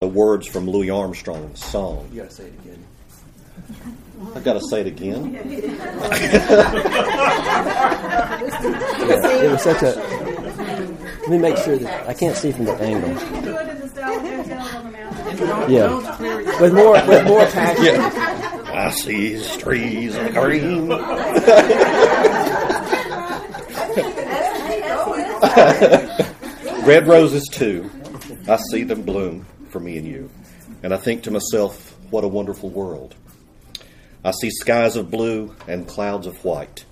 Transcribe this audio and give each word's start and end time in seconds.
the 0.00 0.06
words 0.06 0.46
from 0.46 0.66
Louis 0.66 0.88
Armstrong's 0.88 1.62
song. 1.62 2.08
You 2.10 2.22
gotta 2.22 2.34
say 2.34 2.44
it 2.44 2.54
again. 2.64 2.82
I've 4.34 4.42
got 4.42 4.54
to 4.54 4.60
say 4.70 4.80
it 4.80 4.86
again. 4.86 5.34
Yeah, 9.10 9.42
it 9.44 9.50
was 9.50 9.62
such 9.62 9.82
a. 9.82 9.88
Let 11.20 11.28
me 11.28 11.36
make 11.36 11.58
sure 11.58 11.76
that 11.76 12.08
I 12.08 12.14
can't 12.14 12.34
see 12.34 12.50
from 12.50 12.64
the 12.64 12.72
angle. 12.76 13.10
Do 13.42 13.54
it 13.58 13.68
in 13.68 13.78
the 13.80 13.88
style 13.90 14.14
of 14.14 14.22
Hotel 14.22 14.76
on 14.78 14.84
the 14.84 14.90
Mountain. 14.90 15.70
Yeah, 15.70 16.60
with 16.62 16.72
more 16.72 16.92
with 17.06 17.26
more 17.26 17.44
passion. 17.44 17.84
Yeah. 17.84 18.72
I 18.72 18.90
see 18.92 19.32
his 19.32 19.54
trees 19.58 20.16
of 20.16 20.32
green. 20.32 20.88
Red 26.86 27.06
roses 27.06 27.46
too. 27.52 27.90
I 28.48 28.56
see 28.70 28.84
them 28.84 29.02
bloom 29.02 29.44
for 29.70 29.80
me 29.80 29.96
and 29.98 30.06
you. 30.06 30.30
And 30.82 30.92
I 30.92 30.96
think 30.96 31.22
to 31.24 31.30
myself, 31.30 31.96
what 32.10 32.24
a 32.24 32.28
wonderful 32.28 32.70
world. 32.70 33.14
I 34.24 34.32
see 34.32 34.50
skies 34.50 34.96
of 34.96 35.10
blue 35.10 35.54
and 35.66 35.88
clouds 35.88 36.26
of 36.26 36.44
white, 36.44 36.84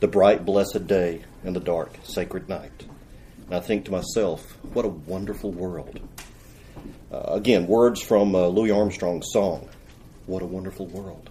the 0.00 0.08
bright, 0.08 0.44
blessed 0.44 0.86
day 0.86 1.24
and 1.44 1.54
the 1.56 1.60
dark, 1.60 1.96
sacred 2.04 2.48
night. 2.48 2.86
And 3.46 3.54
I 3.54 3.60
think 3.60 3.86
to 3.86 3.90
myself, 3.90 4.56
what 4.72 4.84
a 4.84 4.88
wonderful 4.88 5.50
world. 5.50 5.98
Uh, 7.12 7.18
again, 7.32 7.66
words 7.66 8.00
from 8.00 8.34
uh, 8.36 8.46
Louis 8.46 8.70
Armstrong's 8.70 9.26
song, 9.32 9.68
What 10.26 10.42
a 10.42 10.46
Wonderful 10.46 10.86
World. 10.86 11.28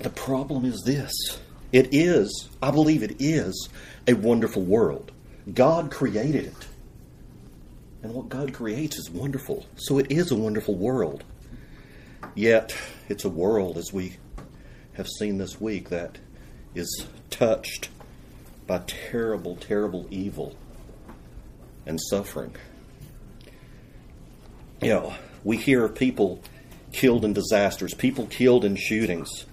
The 0.00 0.10
problem 0.10 0.64
is 0.64 0.82
this 0.84 1.12
it 1.72 1.88
is, 1.92 2.48
I 2.62 2.70
believe 2.70 3.02
it 3.02 3.16
is, 3.20 3.68
a 4.06 4.14
wonderful 4.14 4.62
world. 4.62 5.12
God 5.52 5.90
created 5.90 6.46
it. 6.46 6.65
And 8.06 8.14
what 8.14 8.28
God 8.28 8.52
creates 8.52 8.98
is 8.98 9.10
wonderful. 9.10 9.66
So 9.74 9.98
it 9.98 10.12
is 10.12 10.30
a 10.30 10.36
wonderful 10.36 10.76
world. 10.76 11.24
Yet, 12.36 12.72
it's 13.08 13.24
a 13.24 13.28
world, 13.28 13.76
as 13.76 13.92
we 13.92 14.18
have 14.92 15.08
seen 15.08 15.38
this 15.38 15.60
week, 15.60 15.88
that 15.88 16.18
is 16.72 17.04
touched 17.30 17.88
by 18.64 18.82
terrible, 18.86 19.56
terrible 19.56 20.06
evil 20.08 20.54
and 21.84 22.00
suffering. 22.00 22.54
You 24.80 24.90
know, 24.90 25.14
we 25.42 25.56
hear 25.56 25.84
of 25.84 25.96
people 25.96 26.40
killed 26.92 27.24
in 27.24 27.32
disasters, 27.32 27.92
people 27.92 28.28
killed 28.28 28.64
in 28.64 28.76
shootings. 28.76 29.46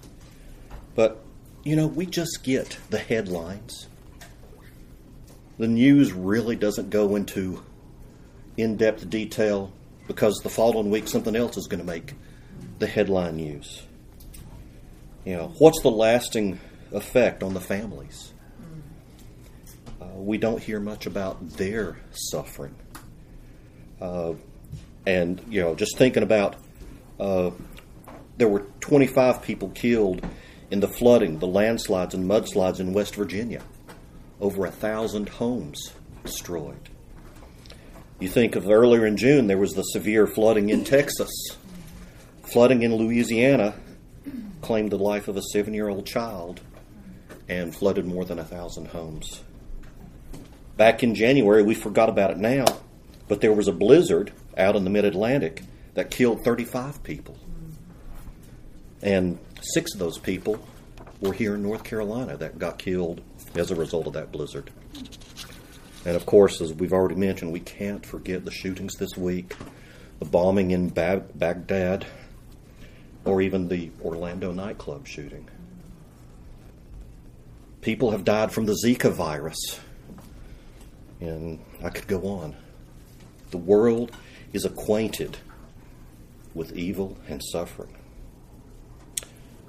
But, 0.94 1.20
you 1.64 1.74
know, 1.74 1.88
we 1.88 2.06
just 2.06 2.44
get 2.44 2.78
the 2.88 2.98
headlines. 2.98 3.88
The 5.58 5.66
news 5.66 6.12
really 6.12 6.54
doesn't 6.54 6.90
go 6.90 7.16
into 7.16 7.60
in 8.56 8.76
depth 8.76 9.08
detail 9.08 9.72
because 10.06 10.40
the 10.42 10.48
following 10.48 10.90
week 10.90 11.08
something 11.08 11.34
else 11.34 11.56
is 11.56 11.66
going 11.66 11.80
to 11.80 11.86
make 11.86 12.14
the 12.78 12.86
headline 12.86 13.36
news. 13.36 13.82
You 15.24 15.36
know, 15.36 15.54
what's 15.58 15.80
the 15.82 15.90
lasting 15.90 16.60
effect 16.92 17.42
on 17.42 17.54
the 17.54 17.60
families? 17.60 18.32
Uh, 20.00 20.06
we 20.16 20.36
don't 20.36 20.62
hear 20.62 20.80
much 20.80 21.06
about 21.06 21.48
their 21.50 21.96
suffering. 22.12 22.74
Uh, 24.00 24.34
and, 25.06 25.40
you 25.48 25.62
know, 25.62 25.74
just 25.74 25.96
thinking 25.96 26.22
about 26.22 26.56
uh, 27.18 27.50
there 28.36 28.48
were 28.48 28.66
25 28.80 29.42
people 29.42 29.70
killed 29.70 30.26
in 30.70 30.80
the 30.80 30.88
flooding, 30.88 31.38
the 31.38 31.46
landslides 31.46 32.14
and 32.14 32.28
mudslides 32.28 32.80
in 32.80 32.92
West 32.92 33.14
Virginia. 33.14 33.62
Over 34.40 34.66
a 34.66 34.70
thousand 34.70 35.28
homes 35.28 35.92
destroyed. 36.24 36.90
You 38.20 38.28
think 38.28 38.54
of 38.54 38.70
earlier 38.70 39.04
in 39.06 39.16
June, 39.16 39.48
there 39.48 39.58
was 39.58 39.72
the 39.72 39.82
severe 39.82 40.26
flooding 40.26 40.70
in 40.70 40.84
Texas. 40.84 41.30
Flooding 42.44 42.82
in 42.82 42.94
Louisiana 42.94 43.74
claimed 44.62 44.92
the 44.92 44.98
life 44.98 45.26
of 45.26 45.36
a 45.36 45.42
seven 45.42 45.74
year 45.74 45.88
old 45.88 46.06
child 46.06 46.60
and 47.48 47.74
flooded 47.74 48.06
more 48.06 48.24
than 48.24 48.38
a 48.38 48.44
thousand 48.44 48.88
homes. 48.88 49.42
Back 50.76 51.02
in 51.02 51.14
January, 51.14 51.62
we 51.62 51.74
forgot 51.74 52.08
about 52.08 52.30
it 52.30 52.38
now, 52.38 52.64
but 53.28 53.40
there 53.40 53.52
was 53.52 53.68
a 53.68 53.72
blizzard 53.72 54.32
out 54.56 54.76
in 54.76 54.84
the 54.84 54.90
mid 54.90 55.04
Atlantic 55.04 55.62
that 55.94 56.10
killed 56.10 56.44
35 56.44 57.02
people. 57.02 57.36
And 59.02 59.38
six 59.60 59.92
of 59.92 59.98
those 59.98 60.18
people 60.18 60.64
were 61.20 61.32
here 61.32 61.54
in 61.56 61.62
North 61.62 61.84
Carolina 61.84 62.36
that 62.36 62.58
got 62.58 62.78
killed 62.78 63.22
as 63.54 63.70
a 63.70 63.74
result 63.74 64.06
of 64.06 64.12
that 64.14 64.32
blizzard. 64.32 64.70
And 66.04 66.16
of 66.16 66.26
course, 66.26 66.60
as 66.60 66.72
we've 66.72 66.92
already 66.92 67.14
mentioned, 67.14 67.52
we 67.52 67.60
can't 67.60 68.04
forget 68.04 68.44
the 68.44 68.50
shootings 68.50 68.94
this 68.96 69.16
week, 69.16 69.54
the 70.18 70.26
bombing 70.26 70.70
in 70.70 70.90
ba- 70.90 71.24
Baghdad, 71.34 72.06
or 73.24 73.40
even 73.40 73.68
the 73.68 73.90
Orlando 74.02 74.52
nightclub 74.52 75.06
shooting. 75.06 75.48
People 77.80 78.10
have 78.10 78.24
died 78.24 78.52
from 78.52 78.66
the 78.66 78.76
Zika 78.84 79.12
virus. 79.12 79.80
And 81.20 81.58
I 81.82 81.88
could 81.90 82.06
go 82.06 82.26
on. 82.26 82.54
The 83.50 83.58
world 83.58 84.12
is 84.52 84.64
acquainted 84.64 85.38
with 86.54 86.76
evil 86.76 87.16
and 87.28 87.42
suffering. 87.42 87.96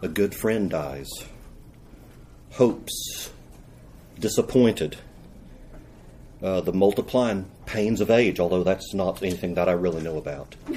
A 0.02 0.08
good 0.08 0.36
friend 0.36 0.70
dies. 0.70 1.10
Hopes 2.52 3.32
disappointed. 4.20 4.98
Uh, 6.46 6.62
the 6.62 6.72
multiplying 6.72 7.44
pains 7.66 8.00
of 8.02 8.12
age, 8.12 8.40
although 8.40 8.62
that's 8.64 8.94
not 8.94 9.24
anything 9.24 9.56
that 9.56 9.68
I 9.68 9.72
really 9.72 10.04
know 10.04 10.18
about. 10.18 10.56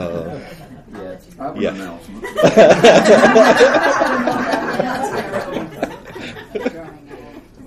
Uh, 0.00 0.40
Yes. 0.92 1.26
I 1.38 1.48
an 1.48 1.60
Yeah. 1.60 1.98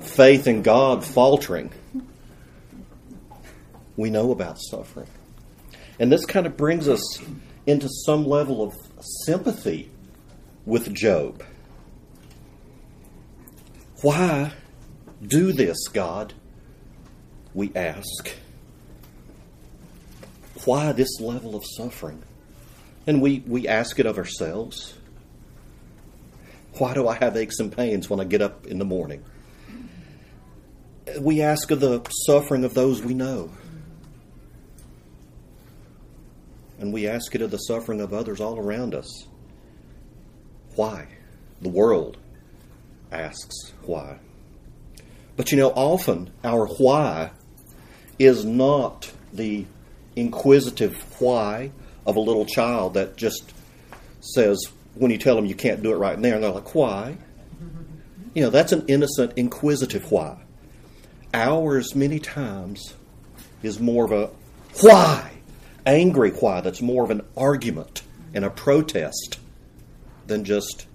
faith 0.02 0.48
in 0.48 0.62
God 0.62 1.06
faltering. 1.06 1.72
We 3.96 4.10
know 4.10 4.32
about 4.32 4.58
suffering. 4.60 5.08
And 6.00 6.12
this 6.12 6.26
kind 6.26 6.46
of 6.48 6.58
brings 6.58 6.88
us 6.88 7.02
into 7.66 7.88
some 8.06 8.26
level 8.26 8.62
of 8.64 8.74
sympathy 9.26 9.90
with 10.66 10.94
Job. 10.94 11.44
Why 14.02 14.54
do 15.26 15.54
this, 15.54 15.78
God? 15.94 16.34
We 17.54 17.72
ask. 17.76 18.34
Why 20.66 20.92
this 20.92 21.20
level 21.20 21.56
of 21.56 21.64
suffering? 21.66 22.24
And 23.06 23.22
we, 23.22 23.44
we 23.46 23.68
ask 23.68 24.00
it 24.00 24.06
of 24.06 24.18
ourselves. 24.18 24.94
Why 26.78 26.94
do 26.94 27.08
I 27.08 27.16
have 27.16 27.36
aches 27.36 27.60
and 27.60 27.76
pains 27.76 28.10
when 28.10 28.20
I 28.20 28.24
get 28.24 28.42
up 28.42 28.66
in 28.66 28.80
the 28.80 28.86
morning? 28.86 29.24
We 31.20 31.42
ask 31.42 31.70
of 31.70 31.80
the 31.80 32.02
suffering 32.26 32.64
of 32.64 32.74
those 32.74 33.04
we 33.04 33.14
know. 33.14 33.52
And 36.80 36.92
we 36.92 37.08
ask 37.08 37.36
it 37.36 37.42
of 37.42 37.52
the 37.52 37.58
suffering 37.58 38.02
of 38.02 38.14
others 38.14 38.42
all 38.42 38.58
around 38.58 38.96
us. 38.96 39.28
Why? 40.76 41.08
The 41.62 41.70
world 41.70 42.18
asks 43.12 43.72
why. 43.84 44.20
But 45.38 45.52
you 45.52 45.58
know, 45.58 45.70
often 45.70 46.32
our 46.44 46.66
why 46.66 47.32
is 48.20 48.46
not 48.46 49.12
the 49.32 49.66
inquisitive 50.16 50.96
why 51.20 51.72
of 52.06 52.16
a 52.16 52.20
little 52.20 52.46
child 52.46 52.94
that 52.94 53.18
just 53.18 53.54
says, 54.22 54.60
when 54.96 55.12
you 55.12 55.18
tell 55.18 55.36
them 55.36 55.46
you 55.46 55.56
can't 55.56 55.82
do 55.82 55.92
it 55.92 55.98
right 55.98 56.22
there, 56.22 56.36
and 56.36 56.44
they're 56.44 56.52
like, 56.52 56.76
why? 56.76 57.18
You 58.34 58.44
know, 58.44 58.50
that's 58.50 58.72
an 58.72 58.86
innocent, 58.88 59.34
inquisitive 59.36 60.12
why. 60.12 60.38
Ours, 61.34 61.96
many 61.96 62.20
times, 62.20 62.94
is 63.62 63.80
more 63.80 64.06
of 64.06 64.12
a 64.12 64.30
why, 64.82 65.32
angry 65.86 66.32
why, 66.32 66.62
that's 66.62 66.82
more 66.82 67.04
of 67.04 67.12
an 67.12 67.22
argument 67.38 68.02
and 68.34 68.44
a 68.44 68.50
protest 68.50 69.40
than 70.28 70.44
just 70.44 70.88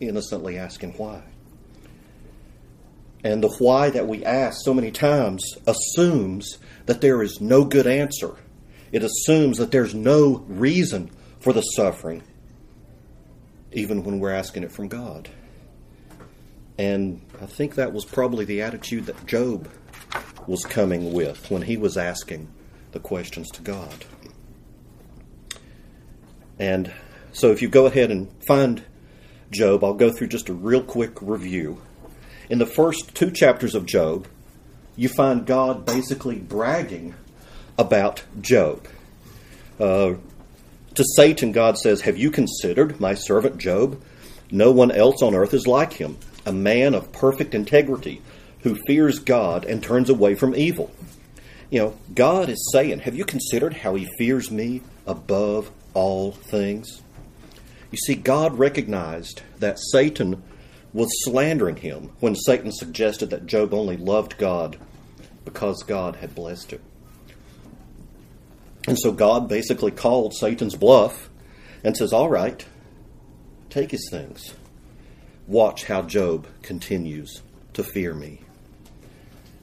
innocently 0.00 0.58
asking 0.58 0.92
why. 0.92 1.22
And 3.24 3.42
the 3.42 3.48
why 3.58 3.88
that 3.90 4.06
we 4.06 4.24
ask 4.24 4.58
so 4.62 4.74
many 4.74 4.90
times 4.90 5.42
assumes 5.66 6.58
that 6.84 7.00
there 7.00 7.22
is 7.22 7.40
no 7.40 7.64
good 7.64 7.86
answer. 7.86 8.36
It 8.92 9.02
assumes 9.02 9.56
that 9.56 9.70
there's 9.70 9.94
no 9.94 10.44
reason 10.46 11.10
for 11.40 11.54
the 11.54 11.62
suffering, 11.62 12.22
even 13.72 14.04
when 14.04 14.20
we're 14.20 14.30
asking 14.30 14.62
it 14.62 14.70
from 14.70 14.88
God. 14.88 15.30
And 16.76 17.22
I 17.40 17.46
think 17.46 17.76
that 17.76 17.92
was 17.92 18.04
probably 18.04 18.44
the 18.44 18.62
attitude 18.62 19.06
that 19.06 19.26
Job 19.26 19.70
was 20.46 20.64
coming 20.64 21.12
with 21.12 21.50
when 21.50 21.62
he 21.62 21.76
was 21.76 21.96
asking 21.96 22.48
the 22.92 23.00
questions 23.00 23.50
to 23.52 23.62
God. 23.62 24.04
And 26.58 26.92
so 27.32 27.50
if 27.50 27.62
you 27.62 27.68
go 27.68 27.86
ahead 27.86 28.10
and 28.10 28.30
find 28.46 28.84
Job, 29.50 29.82
I'll 29.82 29.94
go 29.94 30.12
through 30.12 30.28
just 30.28 30.48
a 30.48 30.54
real 30.54 30.82
quick 30.82 31.22
review. 31.22 31.80
In 32.50 32.58
the 32.58 32.66
first 32.66 33.14
two 33.14 33.30
chapters 33.30 33.74
of 33.74 33.86
Job, 33.86 34.28
you 34.96 35.08
find 35.08 35.46
God 35.46 35.86
basically 35.86 36.36
bragging 36.36 37.14
about 37.78 38.22
Job. 38.40 38.86
Uh, 39.80 40.14
to 40.94 41.04
Satan, 41.16 41.52
God 41.52 41.78
says, 41.78 42.02
Have 42.02 42.18
you 42.18 42.30
considered 42.30 43.00
my 43.00 43.14
servant 43.14 43.58
Job? 43.58 44.00
No 44.50 44.70
one 44.70 44.92
else 44.92 45.22
on 45.22 45.34
earth 45.34 45.54
is 45.54 45.66
like 45.66 45.94
him, 45.94 46.18
a 46.46 46.52
man 46.52 46.94
of 46.94 47.12
perfect 47.12 47.54
integrity 47.54 48.22
who 48.60 48.76
fears 48.86 49.18
God 49.18 49.64
and 49.64 49.82
turns 49.82 50.10
away 50.10 50.34
from 50.34 50.54
evil. 50.54 50.90
You 51.70 51.80
know, 51.80 51.96
God 52.14 52.48
is 52.48 52.70
saying, 52.72 53.00
Have 53.00 53.16
you 53.16 53.24
considered 53.24 53.74
how 53.74 53.94
he 53.94 54.08
fears 54.18 54.50
me 54.50 54.82
above 55.06 55.70
all 55.94 56.32
things? 56.32 57.02
You 57.90 57.98
see, 57.98 58.14
God 58.14 58.58
recognized 58.58 59.42
that 59.58 59.78
Satan 59.78 60.42
was 60.94 61.24
slandering 61.24 61.76
him 61.76 62.10
when 62.20 62.36
Satan 62.36 62.72
suggested 62.72 63.28
that 63.30 63.46
Job 63.46 63.74
only 63.74 63.96
loved 63.96 64.38
God 64.38 64.78
because 65.44 65.82
God 65.82 66.16
had 66.16 66.34
blessed 66.34 66.70
him. 66.70 66.80
And 68.86 68.98
so 68.98 69.12
God 69.12 69.48
basically 69.48 69.90
called 69.90 70.34
Satan's 70.34 70.76
bluff 70.76 71.28
and 71.82 71.96
says, 71.96 72.12
All 72.12 72.30
right, 72.30 72.64
take 73.70 73.90
his 73.90 74.08
things. 74.10 74.54
Watch 75.46 75.84
how 75.84 76.02
Job 76.02 76.46
continues 76.62 77.42
to 77.74 77.82
fear 77.82 78.14
me. 78.14 78.40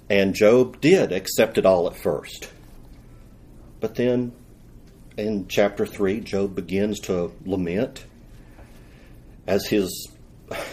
And 0.09 0.35
Job 0.35 0.81
did 0.81 1.13
accept 1.13 1.57
it 1.57 1.65
all 1.65 1.87
at 1.87 1.95
first. 1.95 2.49
But 3.79 3.95
then 3.95 4.33
in 5.17 5.47
chapter 5.47 5.85
3, 5.85 6.19
Job 6.19 6.55
begins 6.55 6.99
to 7.01 7.31
lament 7.45 8.05
as 9.47 9.67
his 9.67 10.09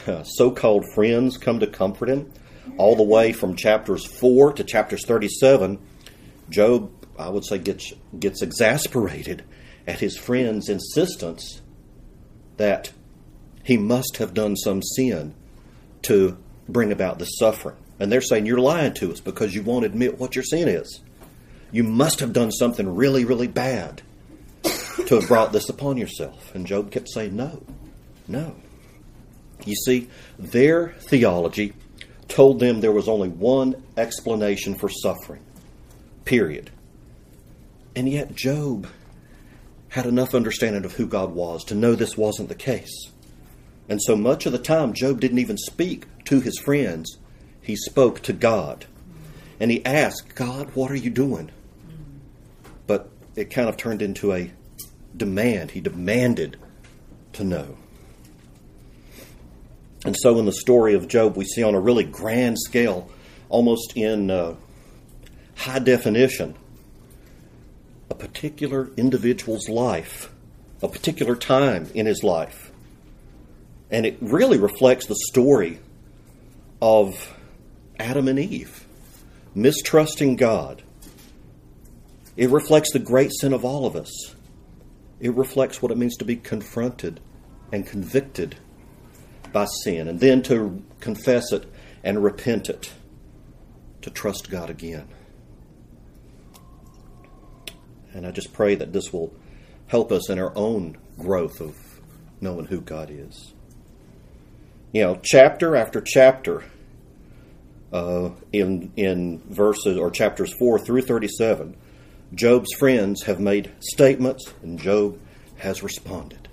Uh, 0.08 0.22
so 0.22 0.50
called 0.50 0.86
friends 0.94 1.36
come 1.36 1.60
to 1.60 1.66
comfort 1.66 2.08
him. 2.08 2.32
All 2.78 2.96
the 2.96 3.02
way 3.02 3.32
from 3.32 3.56
chapters 3.56 4.06
4 4.06 4.54
to 4.54 4.64
chapters 4.64 5.04
37, 5.06 5.78
Job, 6.48 6.90
I 7.18 7.28
would 7.28 7.44
say, 7.44 7.58
gets, 7.58 7.92
gets 8.18 8.40
exasperated 8.40 9.44
at 9.86 10.00
his 10.00 10.16
friends' 10.16 10.68
insistence 10.68 11.60
that 12.56 12.92
he 13.64 13.76
must 13.76 14.16
have 14.16 14.32
done 14.32 14.56
some 14.56 14.82
sin 14.82 15.34
to 16.02 16.38
bring 16.68 16.90
about 16.90 17.18
the 17.18 17.24
suffering. 17.24 17.76
And 18.00 18.10
they're 18.10 18.20
saying, 18.20 18.46
You're 18.46 18.60
lying 18.60 18.94
to 18.94 19.12
us 19.12 19.20
because 19.20 19.54
you 19.54 19.62
won't 19.62 19.84
admit 19.84 20.18
what 20.18 20.36
your 20.36 20.44
sin 20.44 20.68
is. 20.68 21.00
You 21.70 21.84
must 21.84 22.20
have 22.20 22.32
done 22.32 22.50
something 22.50 22.94
really, 22.94 23.24
really 23.24 23.48
bad 23.48 24.02
to 24.62 25.16
have 25.16 25.28
brought 25.28 25.52
this 25.52 25.68
upon 25.68 25.98
yourself. 25.98 26.54
And 26.54 26.66
Job 26.66 26.90
kept 26.90 27.10
saying, 27.10 27.36
No, 27.36 27.62
no. 28.26 28.54
You 29.64 29.74
see, 29.74 30.08
their 30.38 30.94
theology 31.00 31.72
told 32.28 32.60
them 32.60 32.80
there 32.80 32.92
was 32.92 33.08
only 33.08 33.28
one 33.28 33.82
explanation 33.96 34.74
for 34.74 34.88
suffering, 34.88 35.42
period. 36.24 36.70
And 37.96 38.08
yet, 38.08 38.34
Job 38.34 38.86
had 39.88 40.06
enough 40.06 40.34
understanding 40.34 40.84
of 40.84 40.92
who 40.92 41.06
God 41.06 41.32
was 41.32 41.64
to 41.64 41.74
know 41.74 41.94
this 41.94 42.16
wasn't 42.16 42.48
the 42.48 42.54
case. 42.54 43.10
And 43.88 44.00
so 44.02 44.14
much 44.14 44.44
of 44.44 44.52
the 44.52 44.58
time, 44.58 44.92
Job 44.92 45.20
didn't 45.20 45.38
even 45.38 45.56
speak 45.56 46.04
to 46.24 46.40
his 46.40 46.58
friends, 46.58 47.16
he 47.62 47.74
spoke 47.74 48.20
to 48.22 48.32
God. 48.32 48.84
And 49.58 49.70
he 49.70 49.84
asked, 49.84 50.34
God, 50.34 50.70
what 50.74 50.90
are 50.90 50.96
you 50.96 51.10
doing? 51.10 51.50
But 52.86 53.10
it 53.34 53.50
kind 53.50 53.68
of 53.68 53.76
turned 53.76 54.02
into 54.02 54.32
a 54.32 54.52
demand. 55.16 55.72
He 55.72 55.80
demanded 55.80 56.56
to 57.32 57.44
know. 57.44 57.77
And 60.04 60.16
so, 60.16 60.38
in 60.38 60.44
the 60.44 60.52
story 60.52 60.94
of 60.94 61.08
Job, 61.08 61.36
we 61.36 61.44
see 61.44 61.62
on 61.62 61.74
a 61.74 61.80
really 61.80 62.04
grand 62.04 62.58
scale, 62.58 63.10
almost 63.48 63.96
in 63.96 64.30
uh, 64.30 64.54
high 65.56 65.80
definition, 65.80 66.54
a 68.08 68.14
particular 68.14 68.90
individual's 68.96 69.68
life, 69.68 70.32
a 70.82 70.88
particular 70.88 71.34
time 71.34 71.90
in 71.94 72.06
his 72.06 72.22
life. 72.22 72.70
And 73.90 74.06
it 74.06 74.18
really 74.20 74.58
reflects 74.58 75.06
the 75.06 75.16
story 75.30 75.80
of 76.80 77.34
Adam 77.98 78.28
and 78.28 78.38
Eve, 78.38 78.86
mistrusting 79.54 80.36
God. 80.36 80.82
It 82.36 82.50
reflects 82.50 82.92
the 82.92 83.00
great 83.00 83.32
sin 83.32 83.52
of 83.52 83.64
all 83.64 83.84
of 83.84 83.96
us. 83.96 84.36
It 85.18 85.34
reflects 85.34 85.82
what 85.82 85.90
it 85.90 85.98
means 85.98 86.16
to 86.18 86.24
be 86.24 86.36
confronted 86.36 87.18
and 87.72 87.84
convicted 87.84 88.56
by 89.52 89.66
sin, 89.84 90.08
and 90.08 90.20
then 90.20 90.42
to 90.42 90.82
confess 91.00 91.52
it 91.52 91.70
and 92.04 92.22
repent 92.22 92.68
it, 92.68 92.92
to 94.02 94.10
trust 94.10 94.50
God 94.50 94.70
again. 94.70 95.08
And 98.12 98.26
I 98.26 98.30
just 98.30 98.52
pray 98.52 98.74
that 98.74 98.92
this 98.92 99.12
will 99.12 99.32
help 99.88 100.12
us 100.12 100.30
in 100.30 100.38
our 100.38 100.52
own 100.56 100.96
growth 101.18 101.60
of 101.60 101.76
knowing 102.40 102.66
who 102.66 102.80
God 102.80 103.10
is. 103.10 103.52
You 104.92 105.02
know, 105.02 105.20
chapter 105.22 105.76
after 105.76 106.00
chapter, 106.00 106.64
uh, 107.92 108.30
in 108.52 108.92
in 108.96 109.42
verses 109.48 109.98
or 109.98 110.10
chapters 110.10 110.54
four 110.58 110.78
through 110.78 111.02
thirty-seven, 111.02 111.76
Job's 112.34 112.72
friends 112.78 113.24
have 113.24 113.40
made 113.40 113.72
statements, 113.80 114.52
and 114.62 114.78
Job 114.78 115.18
has 115.56 115.82
responded, 115.82 116.48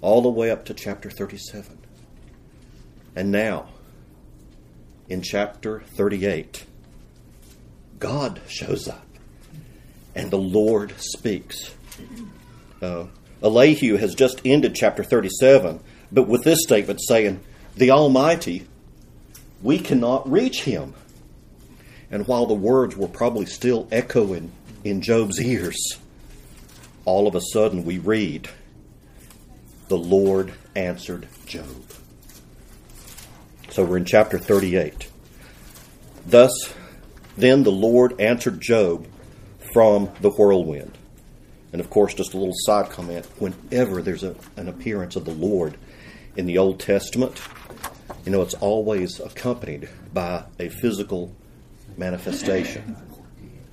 all 0.00 0.22
the 0.22 0.28
way 0.28 0.50
up 0.50 0.64
to 0.64 0.74
chapter 0.74 1.10
thirty-seven. 1.10 1.78
And 3.16 3.30
now, 3.30 3.68
in 5.08 5.22
chapter 5.22 5.80
38, 5.96 6.64
God 7.98 8.40
shows 8.48 8.88
up 8.88 9.04
and 10.14 10.30
the 10.30 10.38
Lord 10.38 10.94
speaks. 10.98 11.74
Uh, 12.80 13.06
Elihu 13.42 13.96
has 13.96 14.14
just 14.14 14.40
ended 14.44 14.74
chapter 14.74 15.02
37, 15.02 15.80
but 16.12 16.28
with 16.28 16.44
this 16.44 16.62
statement 16.62 17.00
saying, 17.06 17.40
The 17.76 17.90
Almighty, 17.90 18.66
we 19.62 19.78
cannot 19.78 20.30
reach 20.30 20.62
him. 20.62 20.94
And 22.10 22.28
while 22.28 22.46
the 22.46 22.54
words 22.54 22.96
were 22.96 23.08
probably 23.08 23.46
still 23.46 23.88
echoing 23.90 24.52
in 24.84 25.00
Job's 25.00 25.40
ears, 25.40 25.98
all 27.04 27.26
of 27.26 27.34
a 27.34 27.40
sudden 27.52 27.84
we 27.84 27.98
read, 27.98 28.48
The 29.88 29.98
Lord 29.98 30.54
answered 30.76 31.28
Job. 31.46 31.83
So 33.74 33.84
we're 33.84 33.96
in 33.96 34.04
chapter 34.04 34.38
38. 34.38 35.08
Thus, 36.24 36.72
then 37.36 37.64
the 37.64 37.72
Lord 37.72 38.20
answered 38.20 38.60
Job 38.60 39.08
from 39.72 40.12
the 40.20 40.30
whirlwind. 40.30 40.96
And 41.72 41.80
of 41.80 41.90
course, 41.90 42.14
just 42.14 42.34
a 42.34 42.36
little 42.36 42.54
side 42.54 42.90
comment 42.90 43.26
whenever 43.40 44.00
there's 44.00 44.22
a, 44.22 44.36
an 44.56 44.68
appearance 44.68 45.16
of 45.16 45.24
the 45.24 45.32
Lord 45.32 45.76
in 46.36 46.46
the 46.46 46.56
Old 46.56 46.78
Testament, 46.78 47.42
you 48.24 48.30
know, 48.30 48.42
it's 48.42 48.54
always 48.54 49.18
accompanied 49.18 49.88
by 50.12 50.44
a 50.60 50.68
physical 50.68 51.34
manifestation. 51.96 52.96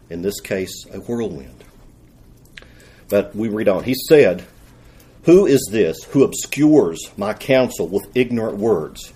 In 0.09 0.23
this 0.23 0.39
case, 0.39 0.83
a 0.91 0.97
whirlwind. 0.97 1.63
But 3.07 3.35
we 3.35 3.49
read 3.49 3.67
on. 3.67 3.83
He 3.83 3.93
said, 4.09 4.47
Who 5.25 5.45
is 5.45 5.69
this 5.71 6.05
who 6.05 6.23
obscures 6.23 7.11
my 7.17 7.35
counsel 7.35 7.87
with 7.87 8.09
ignorant 8.15 8.57
words? 8.57 9.13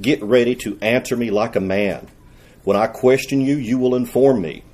Get 0.00 0.22
ready 0.22 0.56
to 0.56 0.78
answer 0.80 1.16
me 1.16 1.30
like 1.30 1.54
a 1.54 1.60
man. 1.60 2.08
When 2.64 2.76
I 2.76 2.88
question 2.88 3.40
you, 3.40 3.56
you 3.56 3.78
will 3.78 3.94
inform 3.94 4.40
me. 4.40 4.64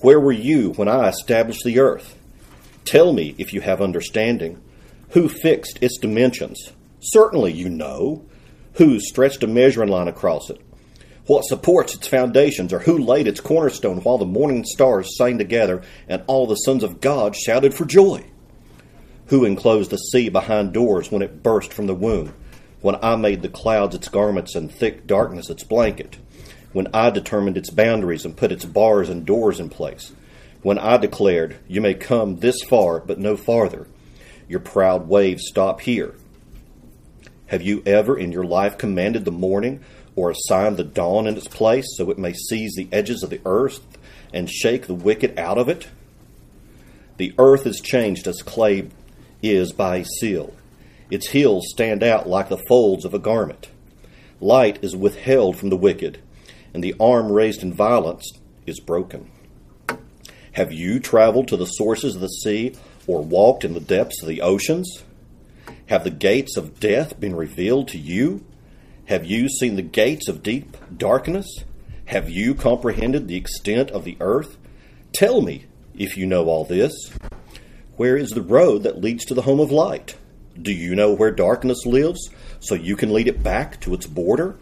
Where 0.00 0.20
were 0.20 0.30
you 0.30 0.70
when 0.72 0.88
I 0.88 1.08
established 1.08 1.64
the 1.64 1.80
earth? 1.80 2.16
Tell 2.84 3.12
me 3.12 3.34
if 3.38 3.52
you 3.52 3.60
have 3.62 3.82
understanding. 3.82 4.62
Who 5.10 5.28
fixed 5.28 5.82
its 5.82 5.98
dimensions? 5.98 6.70
Certainly 7.00 7.54
you 7.54 7.68
know. 7.68 8.24
Who 8.74 9.00
stretched 9.00 9.42
a 9.42 9.48
measuring 9.48 9.88
line 9.88 10.06
across 10.06 10.48
it? 10.50 10.60
What 11.26 11.44
supports 11.44 11.96
its 11.96 12.06
foundations, 12.06 12.72
or 12.72 12.78
who 12.78 12.98
laid 12.98 13.26
its 13.26 13.40
cornerstone 13.40 13.98
while 13.98 14.18
the 14.18 14.26
morning 14.26 14.64
stars 14.64 15.16
sang 15.16 15.38
together 15.38 15.82
and 16.08 16.22
all 16.28 16.46
the 16.46 16.54
sons 16.54 16.84
of 16.84 17.00
God 17.00 17.34
shouted 17.34 17.74
for 17.74 17.84
joy? 17.84 18.24
Who 19.26 19.44
enclosed 19.44 19.90
the 19.90 19.96
sea 19.96 20.28
behind 20.28 20.72
doors 20.72 21.10
when 21.10 21.22
it 21.22 21.42
burst 21.42 21.72
from 21.72 21.88
the 21.88 21.96
womb? 21.96 22.32
When 22.86 23.02
I 23.02 23.16
made 23.16 23.42
the 23.42 23.48
clouds 23.48 23.96
its 23.96 24.08
garments 24.08 24.54
and 24.54 24.70
thick 24.70 25.08
darkness 25.08 25.50
its 25.50 25.64
blanket, 25.64 26.18
when 26.72 26.86
I 26.94 27.10
determined 27.10 27.56
its 27.56 27.68
boundaries 27.68 28.24
and 28.24 28.36
put 28.36 28.52
its 28.52 28.64
bars 28.64 29.08
and 29.08 29.26
doors 29.26 29.58
in 29.58 29.70
place, 29.70 30.12
when 30.62 30.78
I 30.78 30.96
declared, 30.96 31.56
You 31.66 31.80
may 31.80 31.94
come 31.94 32.36
this 32.36 32.62
far, 32.62 33.00
but 33.00 33.18
no 33.18 33.36
farther, 33.36 33.88
your 34.46 34.60
proud 34.60 35.08
waves 35.08 35.48
stop 35.48 35.80
here. 35.80 36.14
Have 37.46 37.60
you 37.60 37.82
ever 37.84 38.16
in 38.16 38.30
your 38.30 38.44
life 38.44 38.78
commanded 38.78 39.24
the 39.24 39.32
morning 39.32 39.80
or 40.14 40.30
assigned 40.30 40.76
the 40.76 40.84
dawn 40.84 41.26
in 41.26 41.36
its 41.36 41.48
place 41.48 41.86
so 41.96 42.08
it 42.12 42.18
may 42.20 42.34
seize 42.34 42.76
the 42.76 42.88
edges 42.92 43.24
of 43.24 43.30
the 43.30 43.40
earth 43.44 43.80
and 44.32 44.48
shake 44.48 44.86
the 44.86 44.94
wicked 44.94 45.36
out 45.36 45.58
of 45.58 45.68
it? 45.68 45.88
The 47.16 47.34
earth 47.36 47.66
is 47.66 47.80
changed 47.80 48.28
as 48.28 48.42
clay 48.42 48.90
is 49.42 49.72
by 49.72 49.96
a 49.96 50.04
seal 50.04 50.54
its 51.10 51.28
hills 51.28 51.68
stand 51.70 52.02
out 52.02 52.28
like 52.28 52.48
the 52.48 52.62
folds 52.68 53.04
of 53.04 53.14
a 53.14 53.18
garment. 53.18 53.68
Light 54.40 54.78
is 54.82 54.94
withheld 54.94 55.56
from 55.56 55.70
the 55.70 55.76
wicked, 55.76 56.20
and 56.74 56.82
the 56.82 56.94
arm 57.00 57.32
raised 57.32 57.62
in 57.62 57.72
violence 57.72 58.30
is 58.66 58.80
broken. 58.80 59.30
Have 60.52 60.72
you 60.72 61.00
traveled 61.00 61.48
to 61.48 61.56
the 61.56 61.66
sources 61.66 62.14
of 62.14 62.20
the 62.20 62.28
sea 62.28 62.74
or 63.06 63.22
walked 63.22 63.64
in 63.64 63.74
the 63.74 63.80
depths 63.80 64.22
of 64.22 64.28
the 64.28 64.40
oceans? 64.40 65.02
Have 65.86 66.04
the 66.04 66.10
gates 66.10 66.56
of 66.56 66.80
death 66.80 67.20
been 67.20 67.36
revealed 67.36 67.88
to 67.88 67.98
you? 67.98 68.44
Have 69.06 69.24
you 69.24 69.48
seen 69.48 69.76
the 69.76 69.82
gates 69.82 70.28
of 70.28 70.42
deep 70.42 70.76
darkness? 70.96 71.46
Have 72.06 72.28
you 72.28 72.54
comprehended 72.54 73.28
the 73.28 73.36
extent 73.36 73.90
of 73.90 74.04
the 74.04 74.16
earth? 74.20 74.56
Tell 75.12 75.40
me, 75.40 75.66
if 75.96 76.16
you 76.16 76.26
know 76.26 76.46
all 76.46 76.64
this. 76.64 76.92
Where 77.96 78.16
is 78.16 78.30
the 78.30 78.42
road 78.42 78.82
that 78.82 79.00
leads 79.00 79.24
to 79.26 79.34
the 79.34 79.42
home 79.42 79.60
of 79.60 79.70
light? 79.70 80.16
Do 80.60 80.72
you 80.72 80.94
know 80.94 81.12
where 81.12 81.30
darkness 81.30 81.84
lives, 81.84 82.30
so 82.60 82.74
you 82.74 82.96
can 82.96 83.12
lead 83.12 83.28
it 83.28 83.42
back 83.42 83.80
to 83.82 83.94
its 83.94 84.06
border? 84.06 84.56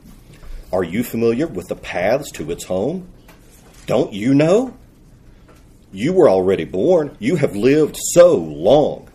Are 0.72 0.82
you 0.84 1.04
familiar 1.04 1.46
with 1.46 1.68
the 1.68 1.76
paths 1.76 2.30
to 2.32 2.50
its 2.50 2.64
home? 2.64 3.08
Don't 3.86 4.12
you 4.12 4.34
know? 4.34 4.76
You 5.92 6.12
were 6.12 6.28
already 6.28 6.64
born. 6.64 7.16
You 7.20 7.36
have 7.36 7.54
lived 7.54 7.96
so 7.96 8.34
long. 8.34 9.08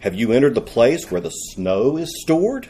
Have 0.00 0.14
you 0.14 0.32
entered 0.32 0.54
the 0.54 0.60
place 0.60 1.10
where 1.10 1.20
the 1.20 1.30
snow 1.30 1.96
is 1.96 2.22
stored? 2.22 2.68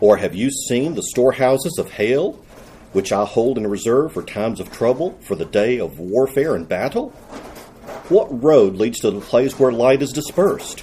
Or 0.00 0.16
have 0.16 0.34
you 0.34 0.50
seen 0.50 0.94
the 0.94 1.02
storehouses 1.02 1.78
of 1.78 1.92
hail, 1.92 2.32
which 2.92 3.12
I 3.12 3.24
hold 3.24 3.58
in 3.58 3.66
reserve 3.66 4.12
for 4.12 4.22
times 4.22 4.60
of 4.60 4.70
trouble, 4.70 5.18
for 5.22 5.34
the 5.34 5.44
day 5.44 5.78
of 5.78 5.98
warfare 5.98 6.54
and 6.54 6.68
battle? 6.68 7.12
What 8.12 8.42
road 8.42 8.76
leads 8.76 8.98
to 8.98 9.10
the 9.10 9.22
place 9.22 9.58
where 9.58 9.72
light 9.72 10.02
is 10.02 10.12
dispersed? 10.12 10.80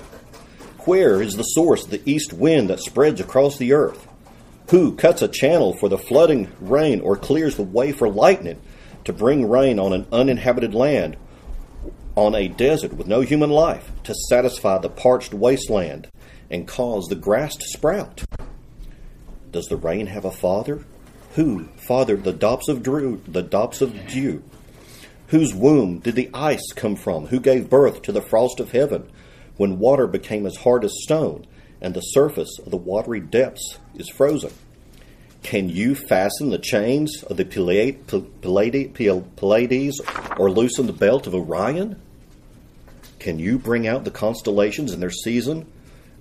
Where 0.85 1.21
is 1.21 1.35
the 1.35 1.43
source 1.43 1.83
of 1.83 1.91
the 1.91 2.01
east 2.03 2.33
wind 2.33 2.71
that 2.71 2.79
spreads 2.79 3.21
across 3.21 3.55
the 3.55 3.73
earth? 3.73 4.07
Who 4.71 4.95
cuts 4.95 5.21
a 5.21 5.27
channel 5.27 5.77
for 5.77 5.89
the 5.89 5.97
flooding 5.99 6.49
rain 6.59 7.01
or 7.01 7.15
clears 7.15 7.55
the 7.55 7.61
way 7.61 7.91
for 7.91 8.09
lightning 8.09 8.59
to 9.05 9.13
bring 9.13 9.47
rain 9.47 9.77
on 9.77 9.93
an 9.93 10.07
uninhabited 10.11 10.73
land, 10.73 11.17
on 12.15 12.33
a 12.33 12.47
desert 12.47 12.93
with 12.93 13.05
no 13.05 13.21
human 13.21 13.51
life, 13.51 13.91
to 14.05 14.15
satisfy 14.27 14.79
the 14.79 14.89
parched 14.89 15.31
wasteland 15.31 16.07
and 16.49 16.67
cause 16.67 17.05
the 17.09 17.15
grass 17.15 17.55
to 17.55 17.67
sprout? 17.67 18.23
Does 19.51 19.67
the 19.67 19.77
rain 19.77 20.07
have 20.07 20.25
a 20.25 20.31
father? 20.31 20.83
Who 21.35 21.65
fathered 21.75 22.23
the 22.23 22.33
drops 22.33 22.67
of 22.69 22.81
dew? 22.81 23.21
The 23.27 23.43
drops 23.43 23.81
of 23.81 24.07
dew. 24.07 24.41
Whose 25.29 25.53
womb 25.53 25.99
did 25.99 26.15
the 26.15 26.29
ice 26.33 26.71
come 26.75 26.95
from? 26.95 27.27
Who 27.27 27.39
gave 27.39 27.69
birth 27.69 28.01
to 28.03 28.11
the 28.11 28.21
frost 28.21 28.59
of 28.59 28.71
heaven, 28.71 29.11
when 29.57 29.77
water 29.77 30.07
became 30.07 30.47
as 30.47 30.55
hard 30.57 30.83
as 30.83 31.03
stone, 31.03 31.45
and 31.79 31.93
the 31.93 32.01
surface 32.01 32.57
of 32.57 32.71
the 32.71 32.77
watery 32.77 33.19
depths 33.19 33.77
is 33.95 34.09
frozen? 34.09 34.51
Can 35.43 35.69
you 35.69 35.93
fasten 35.93 36.49
the 36.49 36.57
chains 36.57 37.23
of 37.23 37.37
the 37.37 37.45
Pleiades 39.35 40.01
or 40.37 40.51
loosen 40.51 40.87
the 40.87 40.93
belt 40.93 41.27
of 41.27 41.35
Orion? 41.35 42.01
Can 43.19 43.37
you 43.37 43.59
bring 43.59 43.87
out 43.87 44.05
the 44.05 44.11
constellations 44.11 44.91
in 44.91 44.99
their 44.99 45.11
season 45.11 45.67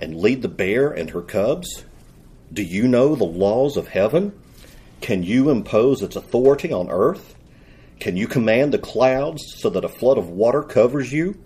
and 0.02 0.16
lead 0.16 0.42
the 0.42 0.48
bear 0.48 0.90
and 0.90 1.08
her 1.10 1.22
cubs? 1.22 1.84
Do 2.52 2.62
you 2.62 2.86
know 2.86 3.14
the 3.14 3.24
laws 3.24 3.78
of 3.78 3.88
heaven? 3.88 4.38
Can 5.00 5.22
you 5.22 5.48
impose 5.48 6.02
its 6.02 6.16
authority 6.16 6.72
on 6.72 6.90
earth? 6.90 7.36
Can 8.00 8.16
you 8.16 8.28
command 8.28 8.72
the 8.72 8.78
clouds 8.78 9.42
so 9.56 9.70
that 9.70 9.84
a 9.84 9.88
flood 9.88 10.18
of 10.18 10.30
water 10.30 10.62
covers 10.62 11.12
you? 11.12 11.38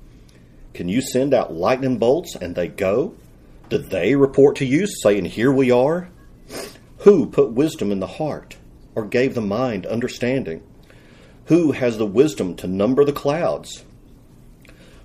Can 0.75 0.89
you 0.89 1.01
send 1.01 1.35
out 1.35 1.53
lightning 1.53 1.99
bolts 1.99 2.35
and 2.35 2.55
they 2.55 2.69
go? 2.69 3.15
Do 3.69 3.79
they 3.79 4.15
report 4.15 4.57
to 4.57 4.65
you, 4.65 4.87
saying, 4.87 5.27
Here 5.27 5.53
we 5.53 5.71
are? 5.71 6.11
Who 6.99 7.27
put 7.27 7.53
wisdom 7.53 7.91
in 7.91 8.01
the 8.01 8.07
heart, 8.07 8.57
or 8.95 9.05
gave 9.05 9.35
the 9.35 9.41
mind 9.41 9.87
understanding? 9.87 10.63
Who 11.47 11.73
has 11.73 11.99
the 11.99 12.07
wisdom 12.07 12.55
to 12.57 12.67
number 12.67 13.05
the 13.05 13.13
clouds? 13.13 13.85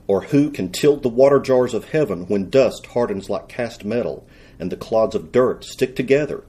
Or 0.06 0.22
who 0.22 0.52
can 0.52 0.72
tilt 0.72 1.02
the 1.02 1.10
water 1.10 1.40
jars 1.40 1.74
of 1.74 1.90
heaven 1.90 2.28
when 2.28 2.50
dust 2.50 2.88
hardens 2.88 3.30
like 3.30 3.50
cast 3.50 3.84
metal? 3.84 4.28
and 4.60 4.72
the 4.72 4.78
clods 4.78 5.16
of 5.16 5.32
dirt 5.32 5.64
stick 5.64 5.96
together. 5.96 6.44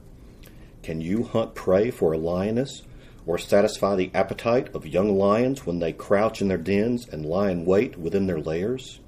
Can 0.83 1.01
you 1.01 1.23
hunt 1.23 1.55
prey 1.55 1.91
for 1.91 2.13
a 2.13 2.17
lioness, 2.17 2.81
or 3.29 3.37
satisfy 3.37 3.95
the 3.95 4.09
appetite 4.15 4.73
of 4.73 4.87
young 4.87 5.15
lions 5.15 5.63
when 5.63 5.77
they 5.77 5.93
crouch 5.93 6.41
in 6.41 6.47
their 6.47 6.57
dens 6.57 7.07
and 7.09 7.23
lie 7.23 7.51
in 7.51 7.63
wait 7.63 7.95
within 7.95 8.25
their 8.25 8.39
lairs? 8.39 8.99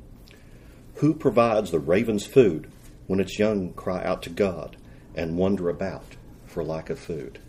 Who 0.97 1.15
provides 1.15 1.71
the 1.71 1.79
raven's 1.79 2.23
food 2.23 2.71
when 3.07 3.19
its 3.19 3.39
young 3.39 3.73
cry 3.73 4.03
out 4.03 4.21
to 4.21 4.29
God 4.29 4.77
and 5.15 5.37
wander 5.37 5.69
about 5.69 6.17
for 6.45 6.63
lack 6.63 6.91
of 6.91 6.99
food? 6.99 7.39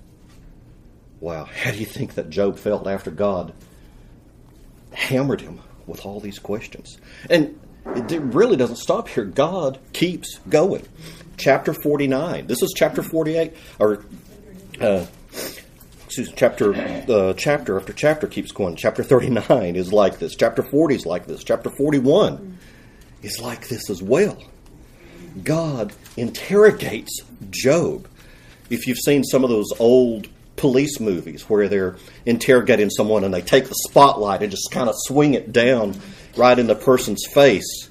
Wow, 1.20 1.44
how 1.62 1.72
do 1.72 1.76
you 1.76 1.84
think 1.84 2.14
that 2.14 2.30
Job 2.30 2.58
felt 2.58 2.86
after 2.86 3.10
God 3.10 3.52
hammered 4.94 5.42
him 5.42 5.60
with 5.86 6.06
all 6.06 6.20
these 6.20 6.38
questions? 6.38 6.96
And 7.28 7.60
it 7.84 8.22
really 8.22 8.56
doesn't 8.56 8.76
stop 8.76 9.08
here. 9.08 9.26
God 9.26 9.78
keeps 9.92 10.38
going 10.48 10.88
chapter 11.36 11.74
49. 11.74 12.46
This 12.46 12.62
is 12.62 12.72
chapter 12.74 13.02
48, 13.02 13.54
or 13.78 14.06
uh, 14.80 15.04
chapter 16.34 16.74
uh, 16.74 17.34
chapter 17.34 17.78
after 17.78 17.92
chapter 17.92 18.26
keeps 18.26 18.52
going. 18.52 18.76
Chapter 18.76 19.02
39 19.02 19.76
is 19.76 19.92
like 19.92 20.18
this. 20.18 20.36
Chapter 20.36 20.62
40 20.62 20.94
is 20.94 21.06
like 21.06 21.26
this. 21.26 21.44
Chapter 21.44 21.70
41 21.70 22.58
is 23.22 23.40
like 23.40 23.68
this 23.68 23.90
as 23.90 24.02
well. 24.02 24.38
God 25.42 25.92
interrogates 26.16 27.20
Job. 27.50 28.08
If 28.70 28.86
you've 28.86 28.98
seen 28.98 29.24
some 29.24 29.44
of 29.44 29.50
those 29.50 29.72
old 29.78 30.28
police 30.56 31.00
movies 31.00 31.48
where 31.48 31.68
they're 31.68 31.96
interrogating 32.26 32.90
someone 32.90 33.24
and 33.24 33.32
they 33.32 33.40
take 33.40 33.68
the 33.68 33.74
spotlight 33.88 34.42
and 34.42 34.50
just 34.50 34.70
kind 34.70 34.88
of 34.88 34.94
swing 34.98 35.34
it 35.34 35.52
down 35.52 35.94
right 36.36 36.58
in 36.58 36.66
the 36.66 36.74
person's 36.74 37.26
face 37.32 37.90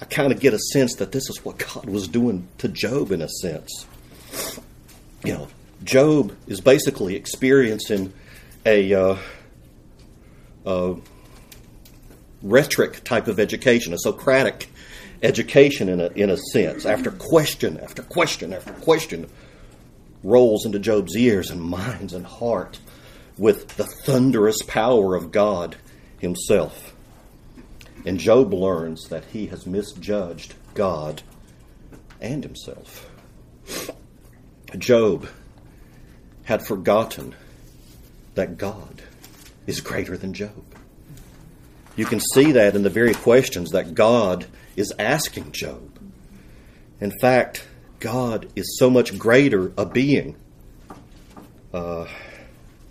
I 0.00 0.04
kind 0.04 0.32
of 0.32 0.40
get 0.40 0.54
a 0.54 0.58
sense 0.58 0.96
that 0.96 1.12
this 1.12 1.28
is 1.28 1.44
what 1.44 1.58
God 1.58 1.86
was 1.86 2.08
doing 2.08 2.48
to 2.58 2.68
Job 2.68 3.10
in 3.10 3.22
a 3.22 3.28
sense. 3.28 3.86
You 5.24 5.32
know, 5.34 5.48
Job 5.84 6.36
is 6.46 6.60
basically 6.60 7.14
experiencing 7.14 8.12
a, 8.66 8.94
uh, 8.94 9.16
rhetoric 12.42 13.02
type 13.04 13.26
of 13.28 13.40
education, 13.40 13.92
a 13.92 13.98
Socratic 13.98 14.70
education 15.22 15.88
in 15.88 16.00
a, 16.00 16.08
in 16.08 16.30
a 16.30 16.36
sense. 16.36 16.86
After 16.86 17.10
question 17.10 17.78
after 17.80 18.02
question 18.02 18.52
after 18.52 18.72
question 18.74 19.28
rolls 20.22 20.64
into 20.64 20.78
Job's 20.78 21.16
ears 21.16 21.50
and 21.50 21.60
minds 21.60 22.12
and 22.12 22.26
heart 22.26 22.78
with 23.36 23.76
the 23.76 23.84
thunderous 23.84 24.62
power 24.66 25.14
of 25.14 25.32
God 25.32 25.76
Himself. 26.18 26.94
And 28.04 28.18
Job 28.18 28.52
learns 28.52 29.08
that 29.08 29.24
he 29.26 29.46
has 29.46 29.66
misjudged 29.66 30.54
God 30.74 31.22
and 32.20 32.44
himself. 32.44 33.10
Job 34.76 35.28
had 36.48 36.66
forgotten 36.66 37.34
that 38.34 38.56
God 38.56 39.02
is 39.66 39.82
greater 39.82 40.16
than 40.16 40.32
Job. 40.32 40.64
You 41.94 42.06
can 42.06 42.20
see 42.32 42.52
that 42.52 42.74
in 42.74 42.82
the 42.82 42.88
very 42.88 43.12
questions 43.12 43.72
that 43.72 43.92
God 43.92 44.46
is 44.74 44.90
asking 44.98 45.52
Job. 45.52 45.98
In 47.02 47.12
fact, 47.20 47.66
God 48.00 48.48
is 48.56 48.78
so 48.78 48.88
much 48.88 49.18
greater 49.18 49.74
a 49.76 49.84
being. 49.84 50.36
Uh, 51.74 52.06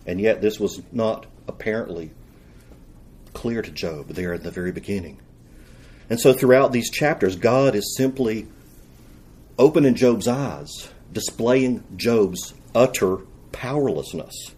and 0.06 0.22
yet, 0.22 0.40
this 0.40 0.60
was 0.60 0.80
not 0.92 1.26
apparently 1.48 2.12
clear 3.34 3.64
to 3.64 3.72
Job 3.72 4.10
there 4.10 4.36
at 4.36 4.44
the 4.44 4.52
very 4.52 4.72
beginning. 4.72 5.18
And 6.12 6.20
so 6.22 6.32
throughout 6.32 6.74
these 6.74 6.92
chapters, 6.92 7.36
God 7.36 7.74
is 7.74 7.96
simply 7.98 8.46
opening 9.58 9.96
Job's 9.96 10.28
eyes, 10.28 10.90
displaying 11.12 11.84
Job's 11.96 12.54
utter 12.76 13.18
powerlessness. 13.52 14.54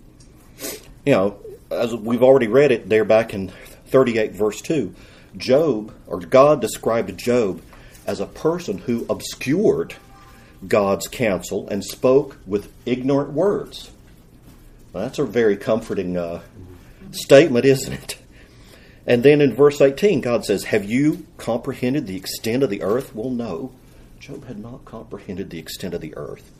You 1.05 1.13
know, 1.13 1.39
as 1.71 1.93
we've 1.95 2.23
already 2.23 2.47
read 2.47 2.71
it 2.71 2.89
there 2.89 3.05
back 3.05 3.33
in 3.33 3.51
38 3.87 4.33
verse 4.33 4.61
2, 4.61 4.93
Job, 5.37 5.93
or 6.07 6.19
God 6.19 6.61
described 6.61 7.17
Job 7.17 7.61
as 8.05 8.19
a 8.19 8.25
person 8.25 8.79
who 8.79 9.05
obscured 9.09 9.95
God's 10.67 11.07
counsel 11.07 11.67
and 11.69 11.83
spoke 11.83 12.37
with 12.45 12.71
ignorant 12.85 13.31
words. 13.31 13.91
Well, 14.91 15.03
that's 15.03 15.19
a 15.19 15.23
very 15.23 15.55
comforting 15.55 16.17
uh, 16.17 16.41
statement, 17.11 17.65
isn't 17.65 17.93
it? 17.93 18.17
And 19.05 19.23
then 19.23 19.41
in 19.41 19.53
verse 19.53 19.81
18, 19.81 20.21
God 20.21 20.45
says, 20.45 20.65
Have 20.65 20.85
you 20.85 21.25
comprehended 21.37 22.07
the 22.07 22.17
extent 22.17 22.63
of 22.63 22.69
the 22.69 22.81
earth? 22.81 23.15
Well, 23.15 23.29
no. 23.29 23.71
Job 24.19 24.45
had 24.45 24.59
not 24.59 24.85
comprehended 24.85 25.49
the 25.49 25.59
extent 25.59 25.93
of 25.93 26.01
the 26.01 26.15
earth. 26.15 26.51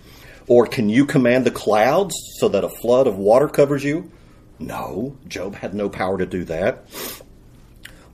Or 0.50 0.66
can 0.66 0.90
you 0.90 1.06
command 1.06 1.46
the 1.46 1.52
clouds 1.52 2.16
so 2.40 2.50
that 2.50 2.64
a 2.64 2.70
flood 2.70 3.06
of 3.06 3.18
water 3.18 3.48
covers 3.48 3.84
you? 3.84 4.12
No, 4.58 5.16
Job 5.28 5.56
had 5.56 5.74
no 5.74 5.90
power 5.90 6.18
to 6.18 6.26
do 6.26 6.44
that. 6.46 6.84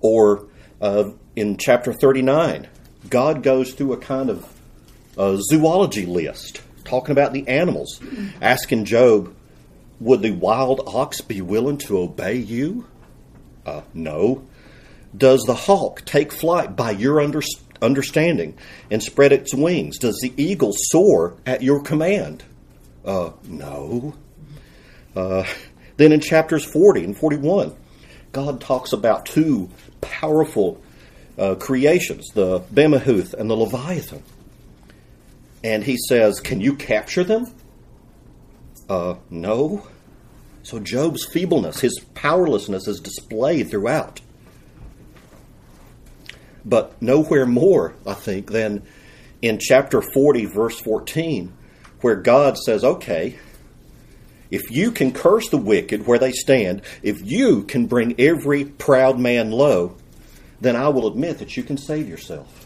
Or 0.02 0.46
uh, 0.82 1.12
in 1.36 1.58
chapter 1.58 1.94
39, 1.94 2.68
God 3.10 3.42
goes 3.42 3.74
through 3.74 3.94
a 3.94 3.98
kind 3.98 4.30
of 4.30 4.46
zoology 5.18 6.06
list, 6.06 6.62
talking 6.84 7.14
about 7.14 7.32
the 7.32 7.48
animals, 7.48 8.02
asking 8.42 8.86
Job, 8.86 9.34
Would 10.02 10.22
the 10.22 10.32
wild 10.32 10.82
ox 10.86 11.22
be 11.22 11.42
willing 11.42 11.78
to 11.80 11.98
obey 11.98 12.36
you? 12.36 12.86
Uh, 13.66 13.82
no. 13.94 14.44
Does 15.16 15.42
the 15.48 15.56
hawk 15.56 16.04
take 16.06 16.34
flight 16.34 16.76
by 16.76 16.92
your 16.92 17.22
under, 17.22 17.42
understanding 17.82 18.58
and 18.90 19.02
spread 19.02 19.32
its 19.32 19.54
wings? 19.54 19.98
Does 19.98 20.20
the 20.22 20.34
eagle 20.42 20.72
soar 20.74 21.36
at 21.46 21.62
your 21.62 21.82
command? 21.82 22.44
Uh, 23.04 23.32
no. 23.48 24.16
Uh, 25.16 25.46
then 25.98 26.12
in 26.12 26.20
chapters 26.20 26.66
40 26.66 27.04
and 27.04 27.18
41, 27.18 27.76
God 28.32 28.60
talks 28.60 28.94
about 28.94 29.26
two 29.26 29.70
powerful 30.02 30.82
uh, 31.38 31.56
creations, 31.56 32.28
the 32.34 32.64
Behemoth 32.74 33.34
and 33.34 33.50
the 33.50 33.56
Leviathan. 33.56 34.24
And 35.64 35.84
he 35.84 35.98
says, 36.10 36.40
Can 36.40 36.62
you 36.62 36.76
capture 36.76 37.24
them? 37.24 37.48
Uh, 38.90 39.16
no. 39.30 39.88
So 40.64 40.80
Job's 40.80 41.26
feebleness, 41.26 41.80
his 41.80 42.00
powerlessness 42.14 42.88
is 42.88 43.00
displayed 43.00 43.70
throughout. 43.70 44.22
But 46.66 47.00
nowhere 47.02 47.46
more, 47.46 47.94
I 48.06 48.14
think, 48.14 48.52
than 48.52 48.84
in 49.42 49.60
chapter 49.60 50.02
40, 50.02 50.46
verse 50.46 50.80
14, 50.80 51.54
where 52.02 52.16
God 52.16 52.58
says, 52.58 52.84
Okay, 52.84 53.38
if 54.50 54.72
you 54.72 54.92
can 54.92 55.12
curse 55.12 55.50
the 55.50 55.58
wicked 55.58 56.08
where 56.08 56.20
they 56.20 56.32
stand, 56.32 56.82
if 57.04 57.22
you 57.24 57.64
can 57.64 57.86
bring 57.88 58.20
every 58.20 58.66
proud 58.66 59.20
man 59.20 59.52
low, 59.52 59.96
then 60.62 60.76
I 60.76 60.90
will 60.90 61.08
admit 61.08 61.40
that 61.40 61.58
you 61.58 61.64
can 61.64 61.78
save 61.78 62.08
yourself. 62.08 62.66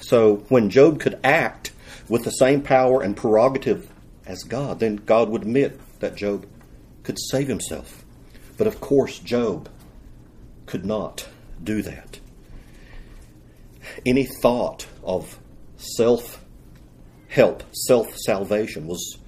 So 0.00 0.44
when 0.48 0.70
Job 0.70 1.00
could 1.00 1.18
act 1.24 1.72
with 2.08 2.24
the 2.24 2.30
same 2.30 2.60
power 2.60 3.02
and 3.02 3.16
prerogative 3.16 3.90
as 4.26 4.42
God, 4.42 4.80
then 4.80 4.96
God 4.96 5.30
would 5.30 5.42
admit 5.42 5.80
that 6.00 6.14
Job 6.14 6.46
could 7.02 7.18
save 7.18 7.48
himself. 7.48 8.04
But 8.58 8.66
of 8.66 8.80
course, 8.80 9.18
Job 9.18 9.68
could 10.66 10.84
not 10.84 11.28
do 11.62 11.82
that. 11.82 12.18
Any 14.04 14.24
thought 14.24 14.86
of 15.02 15.38
self 15.76 16.44
help, 17.28 17.62
self 17.72 18.16
salvation 18.16 18.86
was 18.86 19.18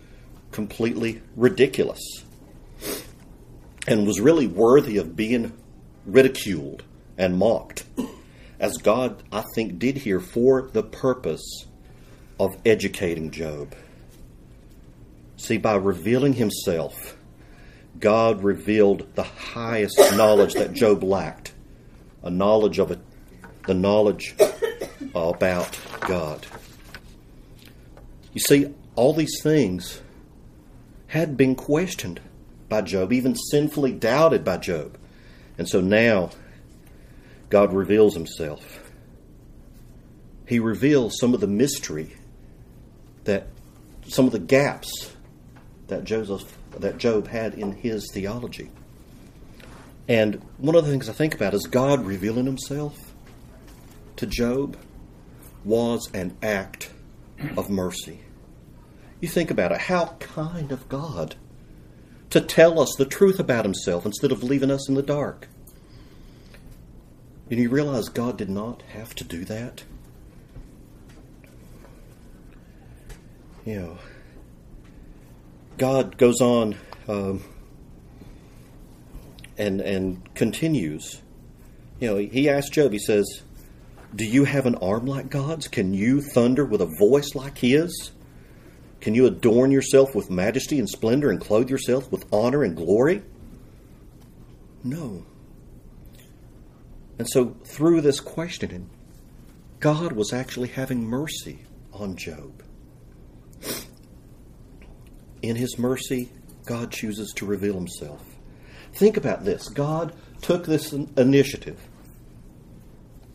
completely 0.50 1.20
ridiculous 1.34 2.00
and 3.86 4.06
was 4.06 4.20
really 4.20 4.46
worthy 4.46 4.96
of 4.96 5.16
being 5.16 5.52
ridiculed 6.04 6.82
and 7.18 7.36
mocked, 7.36 7.84
as 8.58 8.78
God, 8.78 9.22
I 9.30 9.44
think, 9.54 9.78
did 9.78 9.98
here 9.98 10.20
for 10.20 10.70
the 10.72 10.82
purpose 10.82 11.66
of 12.38 12.56
educating 12.64 13.30
Job. 13.30 13.74
See, 15.36 15.58
by 15.58 15.74
revealing 15.76 16.34
himself, 16.34 17.15
God 17.98 18.42
revealed 18.42 19.14
the 19.14 19.22
highest 19.22 19.98
knowledge 20.16 20.54
that 20.54 20.72
Job 20.72 21.02
lacked 21.02 21.52
a 22.22 22.30
knowledge 22.30 22.78
of 22.78 22.90
it, 22.90 22.98
the 23.66 23.74
knowledge 23.74 24.34
about 25.14 25.78
God. 26.00 26.44
You 28.32 28.40
see, 28.40 28.74
all 28.96 29.14
these 29.14 29.40
things 29.42 30.02
had 31.06 31.36
been 31.36 31.54
questioned 31.54 32.20
by 32.68 32.82
Job, 32.82 33.12
even 33.12 33.36
sinfully 33.36 33.92
doubted 33.92 34.44
by 34.44 34.56
Job. 34.56 34.98
And 35.56 35.68
so 35.68 35.80
now 35.80 36.30
God 37.48 37.72
reveals 37.72 38.14
himself. 38.14 38.90
He 40.46 40.58
reveals 40.58 41.18
some 41.18 41.32
of 41.32 41.40
the 41.40 41.46
mystery 41.46 42.16
that 43.24 43.46
some 44.08 44.26
of 44.26 44.32
the 44.32 44.38
gaps 44.38 45.12
that 45.86 46.04
Joseph 46.04 46.55
that 46.80 46.98
Job 46.98 47.28
had 47.28 47.54
in 47.54 47.72
his 47.72 48.10
theology. 48.12 48.70
And 50.08 50.40
one 50.58 50.76
of 50.76 50.84
the 50.84 50.90
things 50.90 51.08
I 51.08 51.12
think 51.12 51.34
about 51.34 51.54
is 51.54 51.66
God 51.66 52.04
revealing 52.04 52.46
himself 52.46 53.12
to 54.16 54.26
Job 54.26 54.76
was 55.64 56.08
an 56.14 56.36
act 56.42 56.90
of 57.56 57.68
mercy. 57.68 58.20
You 59.20 59.28
think 59.28 59.50
about 59.50 59.72
it, 59.72 59.78
how 59.78 60.16
kind 60.20 60.70
of 60.72 60.88
God 60.88 61.34
to 62.30 62.40
tell 62.40 62.80
us 62.80 62.94
the 62.96 63.04
truth 63.04 63.40
about 63.40 63.64
himself 63.64 64.04
instead 64.06 64.30
of 64.30 64.42
leaving 64.42 64.70
us 64.70 64.88
in 64.88 64.94
the 64.94 65.02
dark. 65.02 65.48
And 67.50 67.60
you 67.60 67.68
realize 67.68 68.08
God 68.08 68.36
did 68.36 68.50
not 68.50 68.82
have 68.92 69.14
to 69.16 69.24
do 69.24 69.44
that? 69.44 69.84
You 73.64 73.80
know, 73.80 73.98
God 75.78 76.16
goes 76.16 76.40
on 76.40 76.76
um, 77.08 77.44
and 79.58 79.80
and 79.80 80.34
continues. 80.34 81.20
You 82.00 82.08
know, 82.08 82.16
he 82.16 82.48
asks 82.48 82.70
Job. 82.70 82.92
He 82.92 82.98
says, 82.98 83.42
"Do 84.14 84.24
you 84.24 84.44
have 84.44 84.66
an 84.66 84.76
arm 84.76 85.06
like 85.06 85.30
God's? 85.30 85.68
Can 85.68 85.94
you 85.94 86.20
thunder 86.20 86.64
with 86.64 86.80
a 86.80 86.92
voice 86.98 87.34
like 87.34 87.58
His? 87.58 88.12
Can 89.00 89.14
you 89.14 89.26
adorn 89.26 89.70
yourself 89.70 90.14
with 90.14 90.30
majesty 90.30 90.78
and 90.78 90.88
splendor 90.88 91.30
and 91.30 91.40
clothe 91.40 91.70
yourself 91.70 92.10
with 92.10 92.26
honor 92.32 92.62
and 92.62 92.76
glory?" 92.76 93.22
No. 94.82 95.24
And 97.18 97.28
so, 97.28 97.56
through 97.64 98.02
this 98.02 98.20
questioning, 98.20 98.90
God 99.80 100.12
was 100.12 100.32
actually 100.32 100.68
having 100.68 101.04
mercy 101.04 101.60
on 101.92 102.16
Job. 102.16 102.62
In 105.46 105.54
his 105.56 105.78
mercy, 105.78 106.30
God 106.64 106.90
chooses 106.90 107.32
to 107.36 107.46
reveal 107.46 107.74
himself. 107.74 108.20
Think 108.94 109.16
about 109.16 109.44
this 109.44 109.68
God 109.68 110.12
took 110.42 110.66
this 110.66 110.92
initiative 110.92 111.78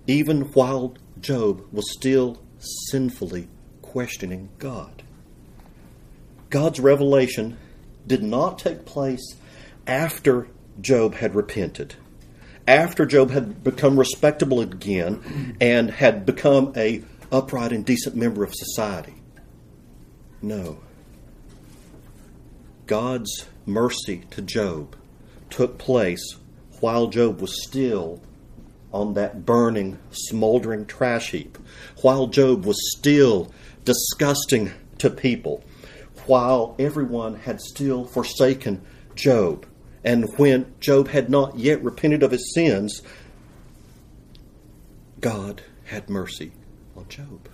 even 0.07 0.41
while 0.41 0.95
Job 1.21 1.63
was 1.71 1.89
still 1.93 2.41
sinfully 2.89 3.47
questioning 3.81 4.49
God. 4.59 5.03
God's 6.49 6.81
revelation 6.81 7.57
did 8.05 8.23
not 8.23 8.59
take 8.59 8.85
place 8.85 9.35
after 9.87 10.47
Job 10.81 11.15
had 11.15 11.33
repented, 11.33 11.95
after 12.67 13.05
Job 13.05 13.31
had 13.31 13.63
become 13.63 13.97
respectable 13.97 14.59
again 14.59 15.55
and 15.61 15.89
had 15.89 16.25
become 16.25 16.73
a 16.75 17.03
upright 17.31 17.71
and 17.71 17.85
decent 17.85 18.15
member 18.15 18.43
of 18.43 18.53
society. 18.53 19.15
No. 20.41 20.79
God's 22.91 23.45
mercy 23.65 24.25
to 24.31 24.41
Job 24.41 24.97
took 25.49 25.77
place 25.77 26.35
while 26.81 27.07
Job 27.07 27.39
was 27.39 27.63
still 27.63 28.21
on 28.91 29.13
that 29.13 29.45
burning, 29.45 29.97
smoldering 30.09 30.85
trash 30.85 31.31
heap, 31.31 31.57
while 32.01 32.27
Job 32.27 32.65
was 32.65 32.75
still 32.97 33.49
disgusting 33.85 34.73
to 34.97 35.09
people, 35.09 35.63
while 36.25 36.75
everyone 36.77 37.35
had 37.35 37.61
still 37.61 38.03
forsaken 38.03 38.81
Job, 39.15 39.65
and 40.03 40.25
when 40.35 40.73
Job 40.81 41.07
had 41.07 41.29
not 41.29 41.57
yet 41.57 41.81
repented 41.81 42.23
of 42.23 42.31
his 42.31 42.53
sins, 42.53 43.01
God 45.21 45.61
had 45.85 46.09
mercy 46.09 46.51
on 46.97 47.07
Job. 47.07 47.47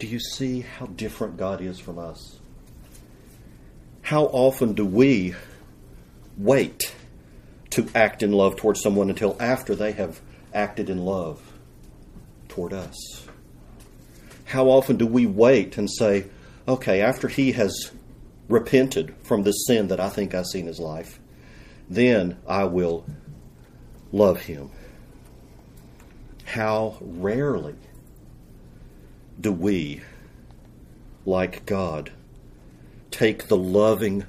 Do 0.00 0.08
you 0.08 0.18
see 0.18 0.62
how 0.62 0.86
different 0.86 1.36
God 1.36 1.60
is 1.60 1.78
from 1.78 2.00
us? 2.00 2.40
How 4.04 4.24
often 4.26 4.74
do 4.74 4.84
we 4.84 5.34
wait 6.36 6.94
to 7.70 7.88
act 7.94 8.22
in 8.22 8.32
love 8.32 8.54
towards 8.54 8.82
someone 8.82 9.08
until 9.08 9.34
after 9.40 9.74
they 9.74 9.92
have 9.92 10.20
acted 10.52 10.90
in 10.90 10.98
love 11.06 11.40
toward 12.48 12.74
us? 12.74 13.26
How 14.44 14.66
often 14.66 14.98
do 14.98 15.06
we 15.06 15.24
wait 15.24 15.78
and 15.78 15.90
say, 15.90 16.26
okay, 16.68 17.00
after 17.00 17.28
he 17.28 17.52
has 17.52 17.92
repented 18.46 19.14
from 19.22 19.42
this 19.42 19.64
sin 19.66 19.88
that 19.88 20.00
I 20.00 20.10
think 20.10 20.34
I 20.34 20.42
see 20.42 20.60
in 20.60 20.66
his 20.66 20.78
life, 20.78 21.18
then 21.88 22.36
I 22.46 22.64
will 22.64 23.06
love 24.12 24.42
him? 24.42 24.70
How 26.44 26.98
rarely 27.00 27.76
do 29.40 29.50
we, 29.50 30.02
like 31.24 31.64
God, 31.64 32.12
take 33.14 33.46
the 33.46 33.56
loving 33.56 34.26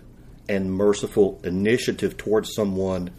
and 0.48 0.72
merciful 0.72 1.42
initiative 1.44 2.18
towards 2.18 2.54
someone 2.54 3.10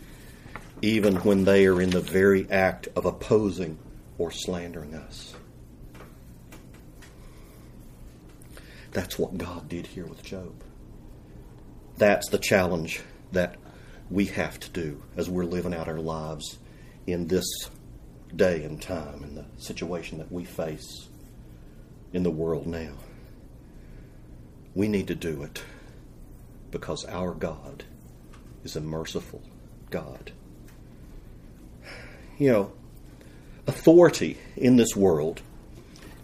even 0.80 1.16
when 1.16 1.44
they 1.44 1.66
are 1.66 1.80
in 1.80 1.90
the 1.90 2.00
very 2.00 2.48
act 2.50 2.86
of 2.94 3.04
opposing 3.04 3.76
or 4.16 4.30
slandering 4.30 4.94
us. 4.94 5.34
That's 8.92 9.18
what 9.18 9.36
God 9.36 9.68
did 9.68 9.88
here 9.88 10.06
with 10.06 10.22
Job. 10.22 10.54
That's 11.96 12.28
the 12.28 12.38
challenge 12.38 13.00
that 13.32 13.56
we 14.08 14.26
have 14.26 14.60
to 14.60 14.70
do 14.70 15.02
as 15.16 15.28
we're 15.28 15.44
living 15.44 15.74
out 15.74 15.88
our 15.88 15.98
lives 15.98 16.58
in 17.08 17.26
this 17.26 17.46
day 18.34 18.62
and 18.62 18.80
time, 18.80 19.24
in 19.24 19.34
the 19.34 19.46
situation 19.56 20.18
that 20.18 20.30
we 20.30 20.44
face 20.44 21.08
in 22.12 22.22
the 22.22 22.30
world 22.30 22.66
now. 22.66 22.92
We 24.76 24.88
need 24.88 25.08
to 25.08 25.14
do 25.14 25.42
it 25.42 25.62
because 26.70 27.06
our 27.06 27.32
God 27.32 27.84
is 28.62 28.76
a 28.76 28.80
merciful 28.82 29.40
God. 29.88 30.32
You 32.36 32.52
know, 32.52 32.72
authority 33.66 34.36
in 34.54 34.76
this 34.76 34.94
world 34.94 35.40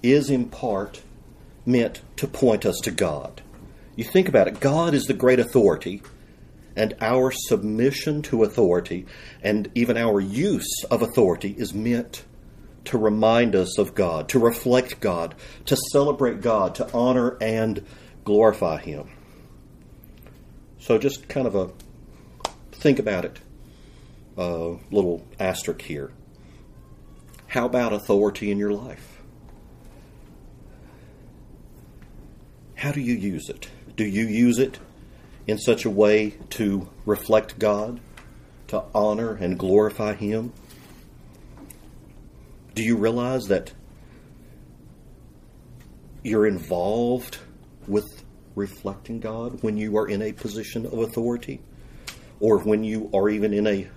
is 0.03 0.29
in 0.29 0.51
part 0.51 1.01
meant 1.65 2.03
to 2.17 2.27
point 2.27 2.67
us 2.67 2.79
to 2.83 2.91
God. 2.91 3.41
You 3.97 4.05
think 4.05 4.29
about 4.29 4.49
it, 4.49 4.61
God 4.61 4.93
is 4.93 5.05
the 5.05 5.15
great 5.15 5.41
authority, 5.41 6.03
and 6.77 6.95
our 7.01 7.33
submission 7.33 8.21
to 8.23 8.43
authority 8.43 9.07
and 9.43 9.71
even 9.75 9.97
our 9.97 10.21
use 10.21 10.85
of 10.91 11.01
authority 11.01 11.55
is 11.57 11.73
meant 11.73 12.23
to 12.85 12.99
remind 12.99 13.57
us 13.57 13.79
of 13.79 13.95
God, 13.95 14.29
to 14.29 14.39
reflect 14.39 15.01
God, 15.01 15.35
to 15.65 15.77
celebrate 15.91 16.43
God, 16.43 16.75
to 16.75 16.93
honor 16.93 17.39
and 17.41 17.83
glorify 18.25 18.81
Him. 18.81 19.09
So 20.79 20.99
just 20.99 21.29
kind 21.29 21.47
of 21.47 21.55
a 21.55 21.71
think 22.73 22.99
about 22.99 23.25
it. 23.25 23.39
A 24.37 24.77
little 24.91 25.25
asterisk 25.39 25.83
here. 25.83 26.11
How 27.47 27.67
about 27.67 27.93
authority 27.93 28.51
in 28.51 28.59
your 28.59 28.73
life? 28.73 29.23
How 32.75 32.91
do 32.91 33.01
you 33.01 33.15
use 33.15 33.49
it? 33.49 33.69
Do 33.95 34.05
you 34.05 34.25
use 34.25 34.59
it 34.59 34.79
in 35.47 35.59
such 35.59 35.85
a 35.85 35.91
way 35.91 36.31
to 36.51 36.89
reflect 37.05 37.59
God, 37.59 38.01
to 38.69 38.83
honor 38.95 39.35
and 39.35 39.59
glorify 39.59 40.15
Him? 40.15 40.53
Do 42.75 42.83
you 42.83 42.97
realize 42.97 43.45
that 43.49 43.73
you're 46.25 46.47
involved 46.47 47.39
with 47.87 48.25
reflecting 48.55 49.21
God 49.21 49.63
when 49.63 49.77
you 49.77 49.97
are 49.97 50.09
in 50.09 50.23
a 50.23 50.33
position 50.33 50.87
of 50.87 50.99
authority 50.99 51.61
or 52.41 52.59
when 52.59 52.85
you 52.85 53.11
are 53.15 53.29
even 53.29 53.53
in 53.55 53.67
a 53.67 53.89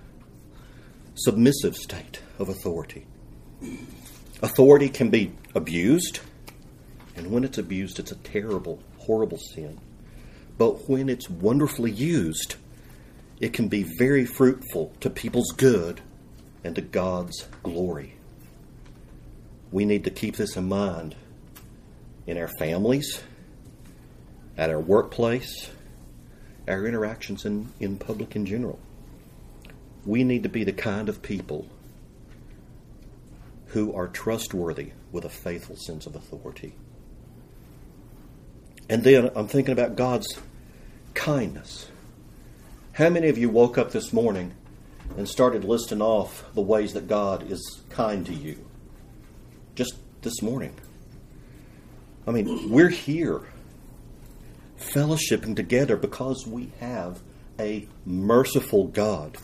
submissive 1.14 1.76
state 1.76 2.20
of 2.38 2.48
authority? 2.48 3.06
Authority 4.42 4.88
can 4.88 5.10
be 5.10 5.32
abused, 5.54 6.20
and 7.16 7.30
when 7.30 7.44
it's 7.44 7.58
abused, 7.58 7.98
it's 7.98 8.12
a 8.12 8.16
terrible, 8.16 8.82
horrible 8.98 9.38
sin. 9.38 9.80
But 10.58 10.88
when 10.88 11.08
it's 11.08 11.28
wonderfully 11.28 11.90
used, 11.90 12.56
it 13.40 13.52
can 13.52 13.68
be 13.68 13.82
very 13.98 14.24
fruitful 14.24 14.92
to 15.00 15.10
people's 15.10 15.52
good 15.52 16.00
and 16.64 16.74
to 16.74 16.80
God's 16.80 17.46
glory. 17.62 18.14
We 19.70 19.84
need 19.84 20.04
to 20.04 20.10
keep 20.10 20.36
this 20.36 20.56
in 20.56 20.68
mind 20.68 21.16
in 22.26 22.38
our 22.38 22.48
families, 22.58 23.22
at 24.56 24.70
our 24.70 24.80
workplace, 24.80 25.70
our 26.66 26.86
interactions 26.86 27.44
in, 27.44 27.72
in 27.78 27.98
public 27.98 28.34
in 28.34 28.46
general. 28.46 28.78
We 30.04 30.24
need 30.24 30.42
to 30.44 30.48
be 30.48 30.64
the 30.64 30.72
kind 30.72 31.08
of 31.08 31.22
people 31.22 31.66
who 33.68 33.94
are 33.94 34.08
trustworthy 34.08 34.92
with 35.12 35.24
a 35.24 35.28
faithful 35.28 35.76
sense 35.76 36.06
of 36.06 36.14
authority. 36.14 36.74
And 38.88 39.02
then 39.02 39.30
I'm 39.34 39.48
thinking 39.48 39.72
about 39.72 39.96
God's 39.96 40.38
kindness. 41.14 41.90
How 42.92 43.10
many 43.10 43.28
of 43.28 43.36
you 43.36 43.50
woke 43.50 43.76
up 43.76 43.90
this 43.90 44.12
morning 44.12 44.54
and 45.16 45.28
started 45.28 45.64
listing 45.64 46.00
off 46.00 46.44
the 46.54 46.62
ways 46.62 46.94
that 46.94 47.08
God 47.08 47.50
is 47.50 47.82
kind 47.90 48.24
to 48.26 48.32
you? 48.32 48.64
Just 49.74 49.96
this 50.22 50.40
morning. 50.40 50.74
I 52.26 52.30
mean, 52.30 52.70
we're 52.70 52.88
here 52.88 53.42
fellowshipping 54.94 55.56
together 55.56 55.96
because 55.96 56.46
we 56.46 56.70
have 56.80 57.20
a 57.58 57.86
merciful 58.04 58.86
God. 58.86 59.36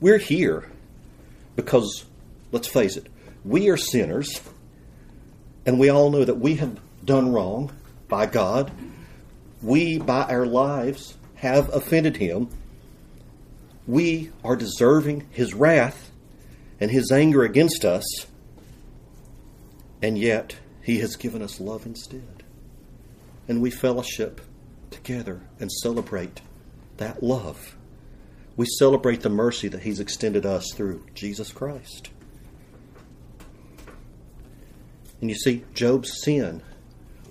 We're 0.00 0.18
here 0.18 0.70
because, 1.54 2.04
let's 2.52 2.68
face 2.68 2.96
it, 2.96 3.06
we 3.44 3.68
are 3.70 3.76
sinners, 3.76 4.40
and 5.64 5.78
we 5.78 5.88
all 5.88 6.10
know 6.10 6.24
that 6.24 6.38
we 6.38 6.56
have 6.56 6.78
done 7.04 7.32
wrong 7.32 7.72
by 8.08 8.26
God. 8.26 8.70
We, 9.62 9.98
by 9.98 10.24
our 10.24 10.46
lives, 10.46 11.16
have 11.36 11.72
offended 11.74 12.16
Him. 12.16 12.48
We 13.86 14.32
are 14.44 14.56
deserving 14.56 15.28
His 15.30 15.54
wrath 15.54 16.10
and 16.80 16.90
His 16.90 17.10
anger 17.10 17.42
against 17.42 17.84
us, 17.84 18.04
and 20.02 20.18
yet 20.18 20.56
He 20.82 20.98
has 20.98 21.16
given 21.16 21.40
us 21.40 21.60
love 21.60 21.86
instead. 21.86 22.35
And 23.48 23.62
we 23.62 23.70
fellowship 23.70 24.40
together 24.90 25.42
and 25.60 25.70
celebrate 25.70 26.40
that 26.96 27.22
love. 27.22 27.76
We 28.56 28.66
celebrate 28.78 29.20
the 29.20 29.28
mercy 29.28 29.68
that 29.68 29.82
He's 29.82 30.00
extended 30.00 30.46
us 30.46 30.66
through 30.74 31.04
Jesus 31.14 31.52
Christ. 31.52 32.10
And 35.20 35.30
you 35.30 35.36
see, 35.36 35.64
Job's 35.74 36.20
sin 36.22 36.62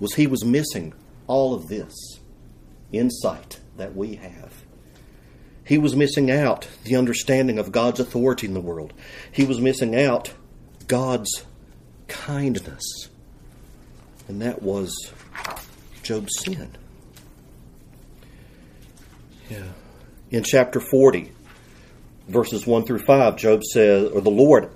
was 0.00 0.14
he 0.14 0.26
was 0.26 0.44
missing 0.44 0.92
all 1.26 1.54
of 1.54 1.68
this 1.68 2.20
insight 2.92 3.60
that 3.76 3.94
we 3.94 4.16
have. 4.16 4.52
He 5.64 5.78
was 5.78 5.96
missing 5.96 6.30
out 6.30 6.68
the 6.84 6.96
understanding 6.96 7.58
of 7.58 7.72
God's 7.72 7.98
authority 7.98 8.46
in 8.46 8.54
the 8.54 8.60
world. 8.60 8.92
He 9.32 9.44
was 9.44 9.60
missing 9.60 10.00
out 10.00 10.32
God's 10.86 11.44
kindness. 12.06 13.08
And 14.28 14.40
that 14.42 14.62
was 14.62 15.12
Job's 16.06 16.38
sin. 16.38 16.70
Yeah. 19.50 19.72
In 20.30 20.44
chapter 20.44 20.78
40, 20.78 21.32
verses 22.28 22.64
1 22.64 22.84
through 22.84 23.00
5, 23.00 23.36
Job 23.36 23.64
says, 23.64 24.10
or 24.10 24.20
the 24.20 24.30
Lord 24.30 24.70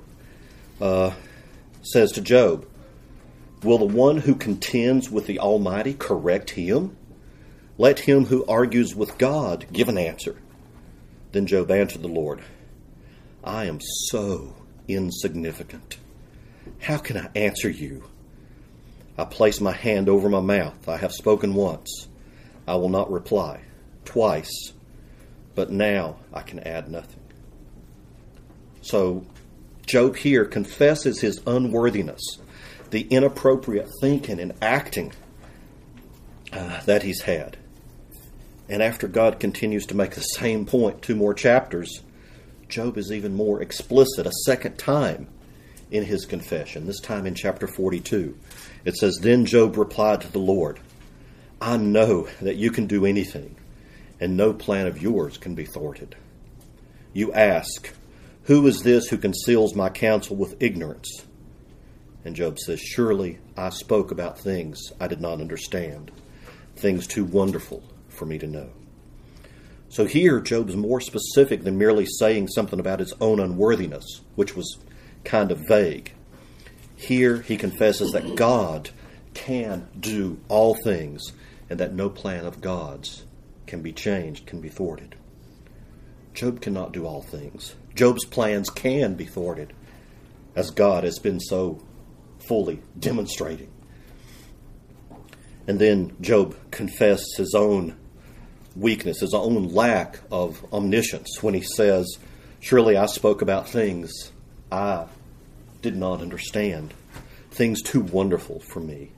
uh, 0.80 1.12
says 1.82 2.12
to 2.12 2.20
Job, 2.20 2.66
Will 3.62 3.78
the 3.78 3.84
one 3.84 4.16
who 4.16 4.34
contends 4.34 5.08
with 5.08 5.26
the 5.26 5.38
Almighty 5.38 5.94
correct 5.94 6.50
him? 6.50 6.96
Let 7.78 8.00
him 8.00 8.24
who 8.24 8.44
argues 8.46 8.96
with 8.96 9.16
God 9.16 9.66
give 9.72 9.88
an 9.88 9.98
answer. 9.98 10.36
Then 11.30 11.46
Job 11.46 11.70
answered 11.70 12.02
the 12.02 12.08
Lord, 12.08 12.42
I 13.44 13.66
am 13.66 13.78
so 14.08 14.56
insignificant. 14.88 15.98
How 16.80 16.98
can 16.98 17.16
I 17.16 17.30
answer 17.36 17.70
you? 17.70 18.09
I 19.20 19.24
place 19.24 19.60
my 19.60 19.72
hand 19.72 20.08
over 20.08 20.28
my 20.28 20.40
mouth. 20.40 20.88
I 20.88 20.96
have 20.96 21.12
spoken 21.12 21.54
once. 21.54 22.08
I 22.66 22.76
will 22.76 22.88
not 22.88 23.10
reply. 23.10 23.60
Twice. 24.04 24.72
But 25.54 25.70
now 25.70 26.16
I 26.32 26.40
can 26.42 26.60
add 26.60 26.90
nothing. 26.90 27.20
So, 28.80 29.26
Job 29.86 30.16
here 30.16 30.44
confesses 30.46 31.20
his 31.20 31.40
unworthiness 31.46 32.20
the 32.90 33.02
inappropriate 33.02 33.88
thinking 34.00 34.40
and 34.40 34.52
acting 34.60 35.12
uh, 36.52 36.80
that 36.82 37.02
he's 37.02 37.22
had. 37.22 37.56
And 38.68 38.82
after 38.82 39.08
God 39.08 39.40
continues 39.40 39.86
to 39.86 39.96
make 39.96 40.12
the 40.12 40.20
same 40.20 40.66
point 40.66 41.02
two 41.02 41.14
more 41.14 41.34
chapters, 41.34 42.02
Job 42.68 42.96
is 42.96 43.12
even 43.12 43.34
more 43.34 43.60
explicit 43.60 44.26
a 44.26 44.32
second 44.44 44.78
time 44.78 45.28
in 45.90 46.04
his 46.04 46.24
confession, 46.24 46.86
this 46.86 47.00
time 47.00 47.26
in 47.26 47.34
chapter 47.34 47.66
42. 47.66 48.36
It 48.84 48.96
says, 48.96 49.18
Then 49.20 49.44
Job 49.44 49.76
replied 49.76 50.22
to 50.22 50.32
the 50.32 50.38
Lord, 50.38 50.80
I 51.60 51.76
know 51.76 52.28
that 52.40 52.56
you 52.56 52.70
can 52.70 52.86
do 52.86 53.04
anything, 53.04 53.56
and 54.18 54.36
no 54.36 54.52
plan 54.52 54.86
of 54.86 55.02
yours 55.02 55.36
can 55.36 55.54
be 55.54 55.66
thwarted. 55.66 56.16
You 57.12 57.32
ask, 57.32 57.92
Who 58.44 58.66
is 58.66 58.82
this 58.82 59.08
who 59.08 59.18
conceals 59.18 59.74
my 59.74 59.90
counsel 59.90 60.36
with 60.36 60.62
ignorance? 60.62 61.26
And 62.24 62.36
Job 62.36 62.58
says, 62.58 62.80
Surely 62.80 63.38
I 63.56 63.70
spoke 63.70 64.10
about 64.10 64.38
things 64.38 64.80
I 65.00 65.08
did 65.08 65.20
not 65.20 65.40
understand, 65.40 66.10
things 66.76 67.06
too 67.06 67.24
wonderful 67.24 67.82
for 68.08 68.26
me 68.26 68.38
to 68.38 68.46
know. 68.46 68.70
So 69.88 70.04
here, 70.04 70.40
Job's 70.40 70.76
more 70.76 71.00
specific 71.00 71.64
than 71.64 71.76
merely 71.76 72.06
saying 72.06 72.48
something 72.48 72.78
about 72.78 73.00
his 73.00 73.12
own 73.20 73.40
unworthiness, 73.40 74.20
which 74.36 74.54
was 74.54 74.78
kind 75.24 75.50
of 75.50 75.66
vague. 75.66 76.12
Here, 77.00 77.40
he 77.40 77.56
confesses 77.56 78.12
that 78.12 78.36
God 78.36 78.90
can 79.32 79.88
do 79.98 80.38
all 80.48 80.74
things 80.74 81.32
and 81.70 81.80
that 81.80 81.94
no 81.94 82.10
plan 82.10 82.44
of 82.44 82.60
God's 82.60 83.24
can 83.66 83.80
be 83.80 83.90
changed, 83.90 84.44
can 84.44 84.60
be 84.60 84.68
thwarted. 84.68 85.14
Job 86.34 86.60
cannot 86.60 86.92
do 86.92 87.06
all 87.06 87.22
things. 87.22 87.74
Job's 87.94 88.26
plans 88.26 88.68
can 88.68 89.14
be 89.14 89.24
thwarted, 89.24 89.72
as 90.54 90.70
God 90.70 91.04
has 91.04 91.18
been 91.18 91.40
so 91.40 91.82
fully 92.38 92.82
demonstrating. 92.98 93.70
And 95.66 95.78
then 95.78 96.14
Job 96.20 96.54
confessed 96.70 97.38
his 97.38 97.54
own 97.54 97.96
weakness, 98.76 99.20
his 99.20 99.32
own 99.32 99.68
lack 99.68 100.20
of 100.30 100.62
omniscience 100.70 101.42
when 101.42 101.54
he 101.54 101.62
says, 101.62 102.18
Surely 102.60 102.98
I 102.98 103.06
spoke 103.06 103.40
about 103.40 103.70
things 103.70 104.32
I 104.70 105.06
did 105.82 105.96
not 105.96 106.20
understand, 106.20 106.94
things 107.50 107.82
too 107.82 108.00
wonderful 108.00 108.60
for 108.60 108.80
me. 108.80 109.12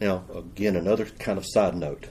Now, 0.00 0.24
again, 0.34 0.76
another 0.76 1.06
kind 1.06 1.38
of 1.38 1.44
side 1.46 1.74
note. 1.74 2.08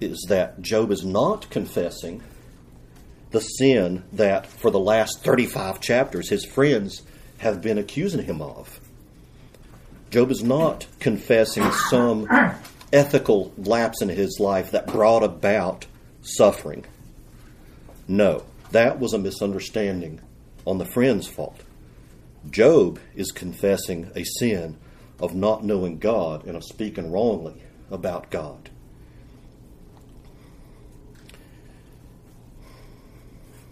is 0.00 0.26
that 0.28 0.60
Job 0.60 0.90
is 0.90 1.04
not 1.04 1.48
confessing 1.50 2.22
the 3.30 3.40
sin 3.40 4.04
that 4.12 4.46
for 4.46 4.70
the 4.70 4.78
last 4.78 5.22
35 5.24 5.80
chapters 5.80 6.28
his 6.28 6.44
friends 6.44 7.02
have 7.38 7.60
been 7.60 7.78
accusing 7.78 8.24
him 8.24 8.40
of. 8.40 8.80
Job 10.10 10.30
is 10.30 10.44
not 10.44 10.86
confessing 11.00 11.70
some 11.90 12.28
ethical 12.92 13.52
lapse 13.58 14.00
in 14.00 14.08
his 14.08 14.38
life 14.38 14.70
that 14.70 14.86
brought 14.86 15.24
about 15.24 15.86
suffering. 16.22 16.84
No, 18.06 18.44
that 18.70 19.00
was 19.00 19.12
a 19.12 19.18
misunderstanding 19.18 20.20
on 20.64 20.78
the 20.78 20.84
friend's 20.84 21.26
fault. 21.26 21.63
Job 22.50 22.98
is 23.14 23.30
confessing 23.30 24.10
a 24.14 24.24
sin 24.24 24.76
of 25.18 25.34
not 25.34 25.64
knowing 25.64 25.98
God 25.98 26.44
and 26.46 26.56
of 26.56 26.64
speaking 26.64 27.10
wrongly 27.10 27.62
about 27.90 28.30
God. 28.30 28.70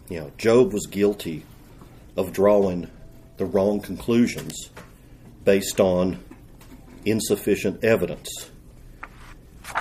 You 0.09 0.21
know, 0.21 0.33
Job 0.37 0.73
was 0.73 0.87
guilty 0.87 1.45
of 2.17 2.33
drawing 2.33 2.91
the 3.37 3.47
wrong 3.47 3.81
conclusions 3.81 4.71
based 5.45 5.81
on 5.81 6.23
insufficient 7.05 7.83
evidence. 7.83 8.29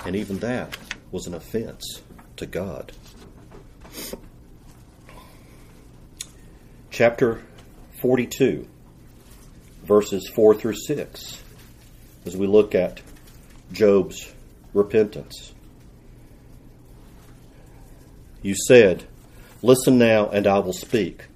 And 0.04 0.16
even 0.16 0.38
that 0.38 0.76
was 1.10 1.26
an 1.26 1.34
offense 1.34 2.02
to 2.36 2.46
God. 2.46 2.92
Chapter 6.90 7.42
42, 8.00 8.66
verses 9.82 10.28
4 10.28 10.54
through 10.54 10.76
6, 10.76 11.42
as 12.24 12.36
we 12.36 12.46
look 12.46 12.74
at 12.74 13.00
Job's 13.72 14.32
repentance. 14.74 15.52
You 18.42 18.54
said, 18.66 19.04
Listen 19.62 19.98
now, 19.98 20.28
and 20.28 20.46
I 20.46 20.58
will 20.58 20.72
speak. 20.72 21.26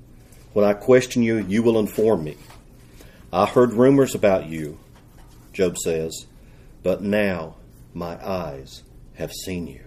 When 0.52 0.64
I 0.64 0.72
question 0.72 1.22
you, 1.22 1.36
you 1.36 1.62
will 1.62 1.78
inform 1.78 2.24
me. 2.24 2.36
I 3.32 3.46
heard 3.46 3.72
rumors 3.72 4.14
about 4.14 4.46
you, 4.46 4.78
Job 5.52 5.76
says, 5.78 6.26
but 6.82 7.02
now 7.02 7.56
my 7.92 8.16
eyes 8.26 8.82
have 9.14 9.32
seen 9.32 9.66
you. 9.66 9.84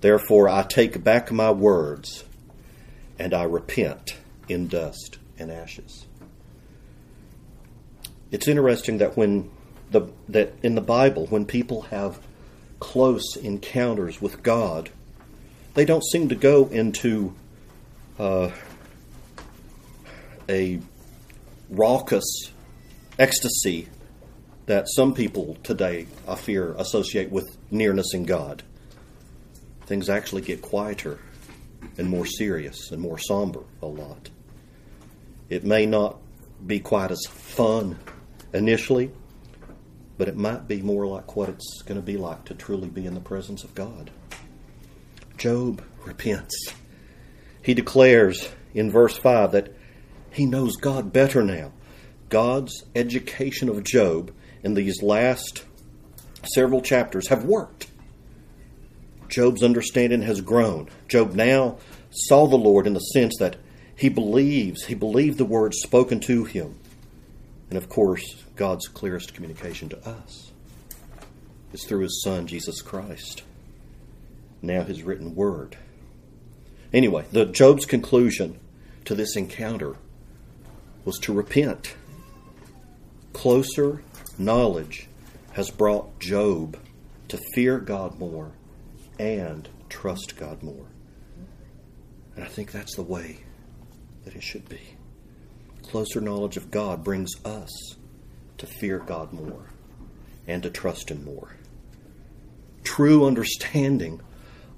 Therefore, 0.00 0.48
I 0.48 0.62
take 0.62 1.04
back 1.04 1.30
my 1.30 1.50
words, 1.50 2.24
and 3.18 3.32
I 3.34 3.44
repent 3.44 4.16
in 4.48 4.66
dust 4.66 5.18
and 5.38 5.50
ashes. 5.50 6.06
It's 8.32 8.48
interesting 8.48 8.98
that 8.98 9.16
when 9.16 9.50
the 9.90 10.08
that 10.28 10.54
in 10.62 10.74
the 10.74 10.80
Bible, 10.80 11.26
when 11.26 11.44
people 11.44 11.82
have 11.82 12.18
close 12.80 13.36
encounters 13.36 14.20
with 14.20 14.42
God, 14.42 14.90
they 15.74 15.84
don't 15.84 16.02
seem 16.02 16.30
to 16.30 16.34
go 16.34 16.66
into 16.66 17.34
uh, 18.18 18.50
a 20.48 20.80
raucous 21.68 22.24
ecstasy 23.18 23.88
that 24.66 24.86
some 24.88 25.12
people 25.12 25.58
today, 25.62 26.06
I 26.26 26.34
fear, 26.34 26.74
associate 26.78 27.30
with 27.30 27.56
nearness 27.70 28.14
in 28.14 28.24
God. 28.24 28.62
Things 29.86 30.08
actually 30.08 30.42
get 30.42 30.62
quieter 30.62 31.18
and 31.98 32.08
more 32.08 32.24
serious 32.24 32.90
and 32.90 33.02
more 33.02 33.18
somber 33.18 33.60
a 33.82 33.86
lot. 33.86 34.30
It 35.50 35.64
may 35.64 35.84
not 35.84 36.16
be 36.66 36.80
quite 36.80 37.10
as 37.10 37.20
fun 37.28 37.98
initially, 38.52 39.10
but 40.18 40.28
it 40.28 40.36
might 40.36 40.68
be 40.68 40.82
more 40.82 41.06
like 41.06 41.36
what 41.36 41.48
it's 41.48 41.82
going 41.82 42.00
to 42.00 42.04
be 42.04 42.16
like 42.16 42.44
to 42.44 42.54
truly 42.54 42.88
be 42.88 43.06
in 43.06 43.14
the 43.14 43.20
presence 43.20 43.64
of 43.64 43.74
God. 43.74 44.10
Job 45.36 45.82
repents. 46.04 46.72
He 47.62 47.74
declares 47.74 48.48
in 48.74 48.90
verse 48.90 49.16
5 49.16 49.52
that 49.52 49.74
he 50.30 50.46
knows 50.46 50.76
God 50.76 51.12
better 51.12 51.42
now. 51.42 51.72
God's 52.28 52.84
education 52.94 53.68
of 53.68 53.84
Job 53.84 54.32
in 54.62 54.74
these 54.74 55.02
last 55.02 55.64
several 56.54 56.80
chapters 56.80 57.28
have 57.28 57.44
worked. 57.44 57.88
Job's 59.28 59.62
understanding 59.62 60.22
has 60.22 60.40
grown. 60.40 60.88
Job 61.08 61.34
now 61.34 61.78
saw 62.10 62.46
the 62.46 62.56
Lord 62.56 62.86
in 62.86 62.94
the 62.94 63.00
sense 63.00 63.34
that 63.38 63.56
he 63.96 64.08
believes, 64.08 64.84
he 64.84 64.94
believed 64.94 65.38
the 65.38 65.44
words 65.44 65.78
spoken 65.82 66.20
to 66.20 66.44
him. 66.44 66.78
And 67.72 67.78
of 67.78 67.88
course, 67.88 68.44
God's 68.54 68.86
clearest 68.86 69.32
communication 69.32 69.88
to 69.88 70.06
us 70.06 70.52
is 71.72 71.86
through 71.86 72.02
his 72.02 72.22
Son, 72.22 72.46
Jesus 72.46 72.82
Christ. 72.82 73.44
Now 74.60 74.82
his 74.82 75.02
written 75.02 75.34
word. 75.34 75.78
Anyway, 76.92 77.24
the 77.32 77.46
Job's 77.46 77.86
conclusion 77.86 78.60
to 79.06 79.14
this 79.14 79.36
encounter 79.36 79.96
was 81.06 81.18
to 81.20 81.32
repent. 81.32 81.94
Closer 83.32 84.02
knowledge 84.36 85.08
has 85.52 85.70
brought 85.70 86.20
Job 86.20 86.76
to 87.28 87.40
fear 87.54 87.78
God 87.78 88.18
more 88.18 88.52
and 89.18 89.66
trust 89.88 90.36
God 90.36 90.62
more. 90.62 90.88
And 92.36 92.44
I 92.44 92.48
think 92.48 92.70
that's 92.70 92.96
the 92.96 93.02
way 93.02 93.38
that 94.26 94.36
it 94.36 94.42
should 94.42 94.68
be. 94.68 94.91
Closer 95.92 96.22
knowledge 96.22 96.56
of 96.56 96.70
God 96.70 97.04
brings 97.04 97.32
us 97.44 97.96
to 98.56 98.64
fear 98.64 98.98
God 98.98 99.30
more 99.34 99.66
and 100.46 100.62
to 100.62 100.70
trust 100.70 101.10
Him 101.10 101.22
more. 101.22 101.54
True 102.82 103.26
understanding 103.26 104.22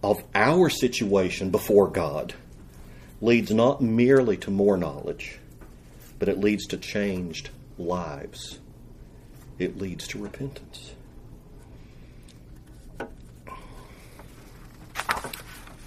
of 0.02 0.24
our 0.34 0.68
situation 0.68 1.50
before 1.50 1.86
God 1.86 2.34
leads 3.20 3.52
not 3.52 3.80
merely 3.80 4.36
to 4.38 4.50
more 4.50 4.76
knowledge, 4.76 5.38
but 6.18 6.28
it 6.28 6.40
leads 6.40 6.66
to 6.66 6.76
changed 6.78 7.50
lives. 7.78 8.58
It 9.56 9.78
leads 9.78 10.08
to 10.08 10.18
repentance. 10.18 10.94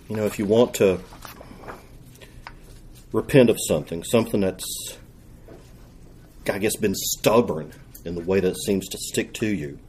You 0.07 0.15
know, 0.15 0.25
if 0.25 0.39
you 0.39 0.45
want 0.45 0.75
to 0.75 1.01
repent 3.11 3.49
of 3.49 3.57
something, 3.67 4.05
something 4.05 4.39
that's, 4.39 4.97
I 6.49 6.59
guess, 6.59 6.75
been 6.75 6.95
stubborn 6.95 7.71
in 8.05 8.15
the 8.15 8.21
way 8.21 8.39
that 8.39 8.49
it 8.49 8.57
seems 8.65 8.87
to 8.89 8.97
stick 8.97 9.33
to 9.35 9.47
you, 9.47 9.79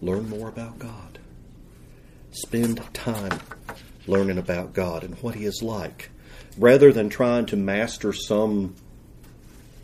learn 0.00 0.28
more 0.28 0.48
about 0.48 0.78
God. 0.78 1.18
Spend 2.30 2.80
time 2.94 3.40
learning 4.06 4.38
about 4.38 4.72
God 4.72 5.02
and 5.02 5.14
what 5.16 5.34
He 5.34 5.44
is 5.44 5.62
like, 5.62 6.10
rather 6.56 6.92
than 6.92 7.08
trying 7.08 7.46
to 7.46 7.56
master 7.56 8.12
some 8.12 8.74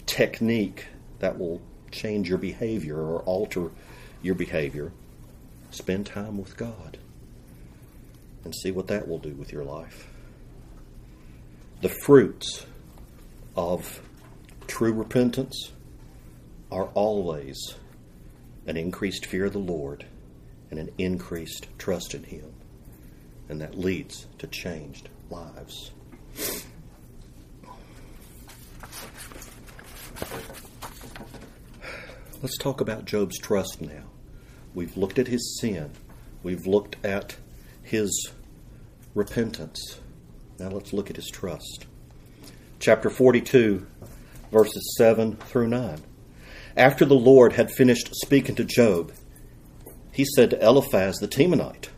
technique 0.06 0.86
that 1.18 1.38
will 1.38 1.60
change 1.90 2.28
your 2.28 2.38
behavior 2.38 2.98
or 2.98 3.20
alter 3.22 3.70
your 4.22 4.34
behavior. 4.34 4.92
Spend 5.70 6.06
time 6.06 6.38
with 6.38 6.56
God 6.56 6.98
and 8.44 8.54
see 8.54 8.70
what 8.70 8.88
that 8.88 9.08
will 9.08 9.18
do 9.18 9.30
with 9.30 9.52
your 9.52 9.64
life. 9.64 10.08
The 11.80 11.88
fruits 12.04 12.66
of 13.56 14.00
true 14.74 14.92
repentance 14.92 15.70
are 16.72 16.86
always 16.94 17.76
an 18.66 18.76
increased 18.76 19.24
fear 19.24 19.44
of 19.44 19.52
the 19.52 19.58
Lord 19.60 20.04
and 20.68 20.80
an 20.80 20.90
increased 20.98 21.68
trust 21.78 22.12
in 22.12 22.24
Him. 22.24 22.52
And 23.48 23.60
that 23.60 23.78
leads 23.78 24.26
to 24.38 24.48
changed 24.48 25.10
lives. 25.30 25.92
Let's 32.42 32.58
talk 32.58 32.80
about 32.80 33.04
Job's 33.04 33.38
trust 33.38 33.80
now. 33.80 34.02
We've 34.74 34.96
looked 34.96 35.20
at 35.20 35.28
his 35.28 35.56
sin, 35.60 35.92
we've 36.42 36.66
looked 36.66 36.96
at 37.04 37.36
his 37.84 38.32
repentance. 39.14 40.00
Now 40.58 40.70
let's 40.70 40.92
look 40.92 41.10
at 41.10 41.16
his 41.16 41.30
trust. 41.30 41.86
Chapter 42.80 43.08
42, 43.08 43.86
verses 44.54 44.94
7 44.96 45.34
through 45.34 45.66
9. 45.66 46.00
After 46.76 47.04
the 47.04 47.16
Lord 47.16 47.54
had 47.54 47.72
finished 47.72 48.14
speaking 48.14 48.54
to 48.54 48.64
Job, 48.64 49.12
he 50.12 50.24
said 50.24 50.50
to 50.50 50.64
Eliphaz 50.64 51.16
the 51.16 51.26
Temanite, 51.26 51.88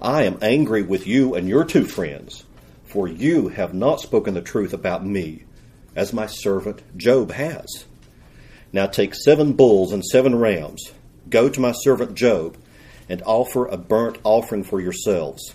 I 0.00 0.24
am 0.24 0.40
angry 0.42 0.82
with 0.82 1.06
you 1.06 1.36
and 1.36 1.48
your 1.48 1.64
two 1.64 1.84
friends, 1.84 2.44
for 2.84 3.06
you 3.06 3.46
have 3.46 3.74
not 3.74 4.00
spoken 4.00 4.34
the 4.34 4.42
truth 4.42 4.72
about 4.72 5.06
me, 5.06 5.44
as 5.94 6.12
my 6.12 6.26
servant 6.26 6.82
Job 6.98 7.30
has. 7.30 7.84
Now 8.72 8.86
take 8.88 9.14
seven 9.14 9.52
bulls 9.52 9.92
and 9.92 10.04
seven 10.04 10.34
rams, 10.34 10.90
go 11.28 11.48
to 11.48 11.60
my 11.60 11.70
servant 11.84 12.16
Job, 12.16 12.56
and 13.08 13.22
offer 13.24 13.66
a 13.66 13.76
burnt 13.76 14.18
offering 14.24 14.64
for 14.64 14.80
yourselves. 14.80 15.54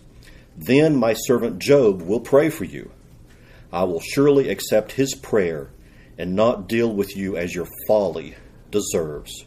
Then 0.56 0.96
my 0.96 1.12
servant 1.12 1.60
Job 1.60 2.02
will 2.02 2.22
pray 2.22 2.50
for 2.50 2.64
you. 2.64 2.92
I 3.74 3.84
will 3.84 4.00
surely 4.00 4.48
accept 4.48 4.94
his 4.94 5.14
prayer 5.14 5.70
and 6.18 6.36
not 6.36 6.68
deal 6.68 6.92
with 6.92 7.16
you 7.16 7.38
as 7.38 7.54
your 7.54 7.68
folly 7.88 8.36
deserves. 8.72 9.46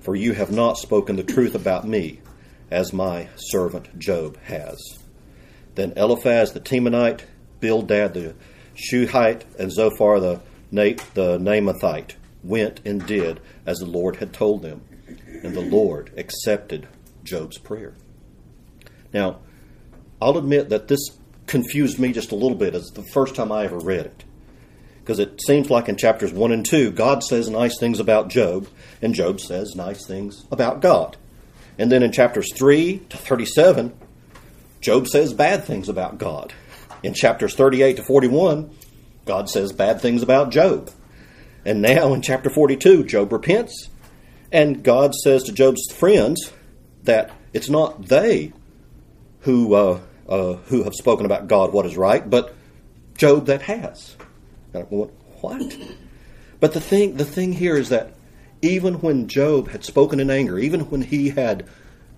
For 0.00 0.16
you 0.16 0.32
have 0.32 0.50
not 0.50 0.78
spoken 0.78 1.16
the 1.16 1.22
truth 1.22 1.54
about 1.54 1.86
me, 1.86 2.20
as 2.70 2.92
my 2.92 3.28
servant 3.36 3.98
Job 3.98 4.38
has. 4.42 4.78
Then 5.74 5.92
Eliphaz 5.96 6.52
the 6.52 6.60
Temanite, 6.60 7.22
Bildad 7.60 8.14
the 8.14 8.34
Shuhite, 8.74 9.44
and 9.58 9.70
Zophar 9.70 10.20
the, 10.20 10.40
Na- 10.70 11.02
the 11.14 11.38
Naamathite 11.38 12.14
went 12.42 12.80
and 12.84 13.06
did 13.06 13.40
as 13.66 13.78
the 13.78 13.86
Lord 13.86 14.16
had 14.16 14.32
told 14.32 14.62
them, 14.62 14.82
and 15.42 15.54
the 15.54 15.60
Lord 15.60 16.12
accepted 16.16 16.88
Job's 17.22 17.58
prayer. 17.58 17.94
Now, 19.12 19.40
I'll 20.22 20.38
admit 20.38 20.68
that 20.70 20.88
this 20.88 21.00
confused 21.46 21.98
me 21.98 22.12
just 22.12 22.32
a 22.32 22.36
little 22.36 22.56
bit. 22.56 22.74
It's 22.74 22.92
the 22.92 23.02
first 23.02 23.34
time 23.34 23.50
I 23.52 23.64
ever 23.64 23.78
read 23.78 24.06
it. 24.06 24.24
Because 25.00 25.18
it 25.18 25.40
seems 25.40 25.70
like 25.70 25.88
in 25.88 25.96
chapters 25.96 26.32
1 26.32 26.52
and 26.52 26.64
2, 26.64 26.92
God 26.92 27.22
says 27.22 27.48
nice 27.48 27.78
things 27.78 27.98
about 27.98 28.28
Job, 28.28 28.68
and 29.02 29.14
Job 29.14 29.40
says 29.40 29.74
nice 29.74 30.06
things 30.06 30.44
about 30.52 30.80
God. 30.80 31.16
And 31.78 31.90
then 31.90 32.02
in 32.02 32.12
chapters 32.12 32.52
3 32.54 32.98
to 33.08 33.16
37, 33.16 33.92
Job 34.80 35.08
says 35.08 35.32
bad 35.32 35.64
things 35.64 35.88
about 35.88 36.18
God. 36.18 36.52
In 37.02 37.14
chapters 37.14 37.54
38 37.54 37.96
to 37.96 38.02
41, 38.02 38.70
God 39.24 39.48
says 39.48 39.72
bad 39.72 40.00
things 40.00 40.22
about 40.22 40.50
Job. 40.50 40.90
And 41.64 41.82
now 41.82 42.14
in 42.14 42.22
chapter 42.22 42.50
42, 42.50 43.04
Job 43.04 43.32
repents, 43.32 43.88
and 44.52 44.82
God 44.82 45.14
says 45.14 45.44
to 45.44 45.52
Job's 45.52 45.90
friends 45.92 46.52
that 47.04 47.30
it's 47.52 47.68
not 47.68 48.06
they 48.06 48.52
who 49.40 49.74
uh, 49.74 50.00
uh, 50.28 50.54
who 50.54 50.84
have 50.84 50.94
spoken 50.94 51.26
about 51.26 51.48
God 51.48 51.72
what 51.72 51.86
is 51.86 51.96
right, 51.96 52.28
but 52.28 52.54
Job 53.16 53.46
that 53.46 53.62
has. 53.62 54.16
What? 54.72 55.76
But 56.60 56.72
the 56.72 56.80
thing 56.80 57.16
the 57.16 57.24
thing 57.24 57.52
here 57.52 57.76
is 57.76 57.88
that 57.88 58.14
even 58.62 58.94
when 58.94 59.28
Job 59.28 59.68
had 59.68 59.84
spoken 59.84 60.20
in 60.20 60.30
anger, 60.30 60.58
even 60.58 60.80
when 60.82 61.02
he 61.02 61.30
had 61.30 61.66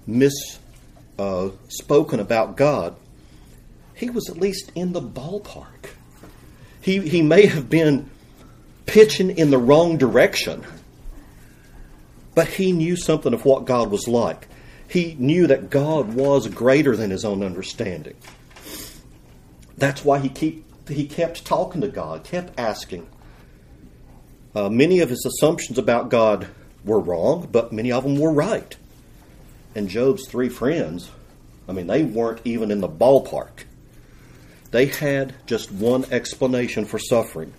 misspoken 0.09 0.59
uh, 1.19 2.23
about 2.23 2.57
God, 2.57 2.97
he 3.95 4.11
was 4.11 4.29
at 4.29 4.39
least 4.39 4.73
in 4.75 4.93
the 4.93 5.01
ballpark. 5.01 5.91
He, 6.81 6.99
he 7.09 7.23
may 7.23 7.47
have 7.47 7.71
been 7.71 8.11
pitching 8.87 9.31
in 9.31 9.51
the 9.51 9.59
wrong 9.59 9.97
direction, 9.97 10.65
but 12.35 12.49
he 12.49 12.73
knew 12.73 12.97
something 12.97 13.33
of 13.33 13.45
what 13.45 13.65
God 13.65 13.91
was 13.91 14.09
like. 14.09 14.49
He 14.89 15.15
knew 15.19 15.47
that 15.47 15.71
God 15.71 16.15
was 16.15 16.49
greater 16.49 16.97
than 16.97 17.11
his 17.11 17.25
own 17.25 17.45
understanding. 17.45 18.17
That's 19.79 20.05
why 20.05 20.19
he 20.19 20.29
keep, 20.29 20.67
he 20.89 21.07
kept 21.07 21.45
talking 21.45 21.81
to 21.81 21.89
God, 21.89 22.25
kept 22.25 22.59
asking. 22.59 23.09
Uh, 24.55 24.69
many 24.69 25.01
of 25.01 25.11
his 25.11 25.25
assumptions 25.25 25.79
about 25.79 26.11
God 26.11 26.49
were 26.85 27.01
wrong, 27.01 27.49
but 27.51 27.73
many 27.73 27.93
of 27.93 28.03
them 28.03 28.19
were 28.19 28.33
right. 28.33 28.77
And 29.75 29.89
Job's 29.89 30.29
three 30.29 30.49
friends, 30.49 31.11
I 31.69 31.73
mean, 31.73 31.87
they 31.87 32.03
weren't 32.03 32.41
even 32.45 32.71
in 32.71 32.81
the 32.81 32.89
ballpark. 32.89 33.65
They 34.71 34.87
had 34.87 35.35
just 35.47 35.71
one 35.73 36.05
explanation 36.11 36.85
for 36.85 36.99
suffering 36.99 37.55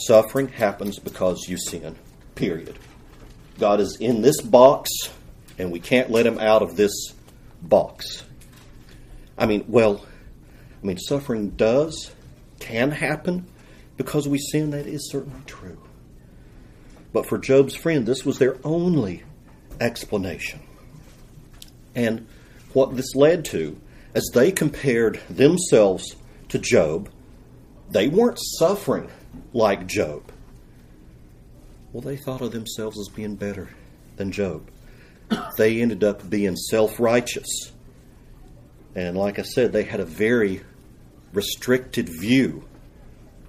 suffering 0.00 0.48
happens 0.48 0.98
because 0.98 1.48
you 1.48 1.56
sin, 1.58 1.96
period. 2.34 2.78
God 3.58 3.80
is 3.80 3.96
in 4.00 4.22
this 4.22 4.40
box, 4.40 4.90
and 5.58 5.72
we 5.72 5.80
can't 5.80 6.10
let 6.10 6.26
him 6.26 6.38
out 6.38 6.62
of 6.62 6.76
this 6.76 6.92
box. 7.60 8.22
I 9.36 9.46
mean, 9.46 9.64
well, 9.68 10.04
I 10.82 10.86
mean, 10.86 10.98
suffering 10.98 11.50
does, 11.50 12.10
can 12.60 12.90
happen 12.90 13.46
because 13.96 14.28
we 14.28 14.38
sin. 14.38 14.70
That 14.70 14.86
is 14.86 15.10
certainly 15.10 15.42
true. 15.46 15.78
But 17.12 17.26
for 17.26 17.38
Job's 17.38 17.74
friend, 17.74 18.06
this 18.06 18.24
was 18.24 18.38
their 18.38 18.56
only 18.64 19.22
explanation. 19.80 20.60
And 21.94 22.26
what 22.72 22.96
this 22.96 23.14
led 23.14 23.44
to, 23.46 23.80
as 24.14 24.28
they 24.34 24.52
compared 24.52 25.20
themselves 25.28 26.14
to 26.50 26.58
Job, 26.58 27.08
they 27.90 28.08
weren't 28.08 28.38
suffering 28.58 29.10
like 29.52 29.86
Job. 29.86 30.30
Well, 31.92 32.02
they 32.02 32.16
thought 32.16 32.42
of 32.42 32.52
themselves 32.52 32.98
as 32.98 33.08
being 33.08 33.36
better 33.36 33.70
than 34.16 34.30
Job. 34.30 34.70
They 35.56 35.80
ended 35.80 36.04
up 36.04 36.28
being 36.28 36.56
self 36.56 37.00
righteous. 37.00 37.72
And 38.94 39.16
like 39.16 39.38
I 39.38 39.42
said, 39.42 39.72
they 39.72 39.84
had 39.84 40.00
a 40.00 40.04
very 40.04 40.62
restricted 41.32 42.08
view 42.08 42.64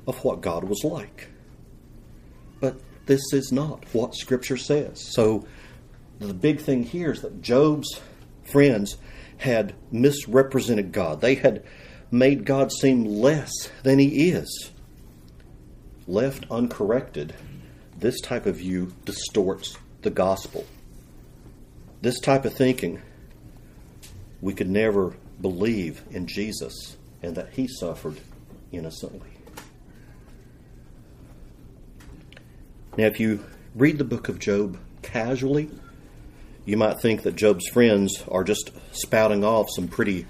of 0.07 0.23
what 0.23 0.41
God 0.41 0.63
was 0.63 0.83
like. 0.83 1.29
But 2.59 2.79
this 3.05 3.21
is 3.33 3.51
not 3.51 3.83
what 3.93 4.15
Scripture 4.15 4.57
says. 4.57 5.01
So 5.13 5.45
the 6.19 6.33
big 6.33 6.59
thing 6.59 6.83
here 6.83 7.11
is 7.11 7.21
that 7.21 7.41
Job's 7.41 7.99
friends 8.43 8.97
had 9.37 9.73
misrepresented 9.91 10.91
God. 10.91 11.21
They 11.21 11.35
had 11.35 11.63
made 12.11 12.45
God 12.45 12.71
seem 12.71 13.05
less 13.05 13.51
than 13.83 13.99
he 13.99 14.31
is. 14.31 14.71
Left 16.07 16.45
uncorrected, 16.49 17.35
this 17.97 18.19
type 18.19 18.45
of 18.45 18.57
view 18.57 18.93
distorts 19.05 19.77
the 20.01 20.09
gospel. 20.09 20.65
This 22.01 22.19
type 22.19 22.45
of 22.45 22.53
thinking, 22.53 23.01
we 24.41 24.53
could 24.53 24.69
never 24.69 25.15
believe 25.39 26.03
in 26.09 26.27
Jesus 26.27 26.97
and 27.21 27.35
that 27.35 27.49
he 27.53 27.67
suffered 27.67 28.19
innocently. 28.71 29.29
Now, 32.97 33.05
if 33.05 33.19
you 33.19 33.43
read 33.75 33.97
the 33.97 34.03
book 34.03 34.29
of 34.29 34.39
Job 34.39 34.77
casually, 35.01 35.69
you 36.65 36.77
might 36.77 36.99
think 36.99 37.23
that 37.23 37.35
Job's 37.35 37.67
friends 37.67 38.23
are 38.27 38.43
just 38.43 38.71
spouting 38.91 39.43
off 39.43 39.67
some 39.73 39.87
pretty 39.87 40.25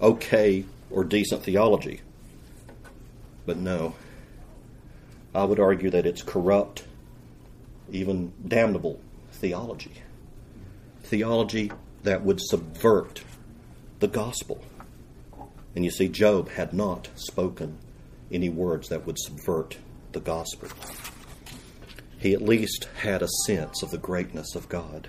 okay 0.00 0.64
or 0.90 1.04
decent 1.04 1.42
theology. 1.42 2.00
But 3.46 3.58
no, 3.58 3.94
I 5.34 5.44
would 5.44 5.60
argue 5.60 5.90
that 5.90 6.06
it's 6.06 6.22
corrupt, 6.22 6.84
even 7.90 8.32
damnable 8.46 9.00
theology. 9.32 9.92
Theology 11.02 11.70
that 12.02 12.22
would 12.24 12.40
subvert 12.40 13.22
the 14.00 14.08
gospel. 14.08 14.62
And 15.78 15.84
you 15.84 15.92
see, 15.92 16.08
Job 16.08 16.48
had 16.48 16.72
not 16.72 17.08
spoken 17.14 17.78
any 18.32 18.48
words 18.48 18.88
that 18.88 19.06
would 19.06 19.16
subvert 19.16 19.78
the 20.10 20.18
gospel. 20.18 20.70
He 22.18 22.34
at 22.34 22.42
least 22.42 22.88
had 22.96 23.22
a 23.22 23.28
sense 23.46 23.84
of 23.84 23.92
the 23.92 23.96
greatness 23.96 24.56
of 24.56 24.68
God. 24.68 25.08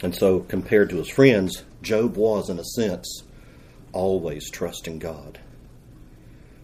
And 0.00 0.14
so, 0.14 0.38
compared 0.38 0.90
to 0.90 0.98
his 0.98 1.08
friends, 1.08 1.64
Job 1.82 2.16
was, 2.16 2.48
in 2.48 2.60
a 2.60 2.64
sense, 2.64 3.24
always 3.92 4.48
trusting 4.48 5.00
God. 5.00 5.40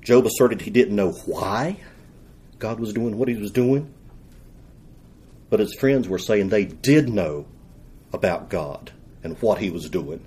Job 0.02 0.24
asserted 0.24 0.60
he 0.60 0.70
didn't 0.70 0.94
know 0.94 1.14
why 1.24 1.78
God 2.60 2.78
was 2.78 2.92
doing 2.92 3.18
what 3.18 3.26
he 3.26 3.34
was 3.34 3.50
doing, 3.50 3.92
but 5.50 5.58
his 5.58 5.74
friends 5.74 6.06
were 6.06 6.20
saying 6.20 6.50
they 6.50 6.64
did 6.64 7.08
know 7.08 7.44
about 8.12 8.50
God 8.50 8.92
and 9.24 9.36
what 9.42 9.58
he 9.58 9.70
was 9.70 9.90
doing, 9.90 10.24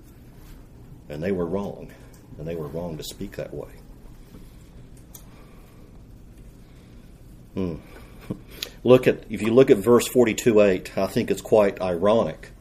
and 1.09 1.21
they 1.21 1.31
were 1.31 1.45
wrong, 1.45 1.91
and 2.37 2.47
they 2.47 2.55
were 2.55 2.67
wrong 2.67 2.97
to 2.97 3.03
speak 3.03 3.35
that 3.35 3.53
way. 3.53 3.69
Hmm. 7.55 7.75
Look 8.83 9.07
at 9.07 9.23
if 9.29 9.41
you 9.41 9.53
look 9.53 9.69
at 9.69 9.77
verse 9.77 10.07
42 10.07 10.61
8, 10.61 10.97
I 10.97 11.07
think 11.07 11.29
it's 11.31 11.41
quite 11.41 11.81
ironic 11.81 12.51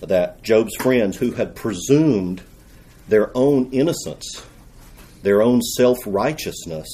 that 0.00 0.42
Job's 0.42 0.76
friends, 0.76 1.16
who 1.16 1.32
had 1.32 1.56
presumed 1.56 2.42
their 3.08 3.36
own 3.36 3.70
innocence, 3.72 4.44
their 5.22 5.42
own 5.42 5.62
self 5.62 5.98
righteousness, 6.06 6.86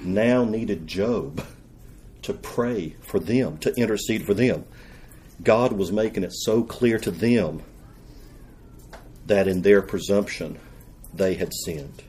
now 0.00 0.44
needed 0.44 0.86
Job 0.86 1.46
to 2.22 2.32
pray 2.32 2.96
for 3.02 3.20
them, 3.20 3.58
to 3.58 3.72
intercede 3.76 4.24
for 4.24 4.34
them. 4.34 4.64
God 5.42 5.72
was 5.72 5.92
making 5.92 6.24
it 6.24 6.32
so 6.32 6.62
clear 6.62 6.98
to 6.98 7.10
them 7.10 7.62
that 9.26 9.48
in 9.48 9.62
their 9.62 9.82
presumption 9.82 10.58
they 11.12 11.34
had 11.34 11.52
sinned. 11.64 12.02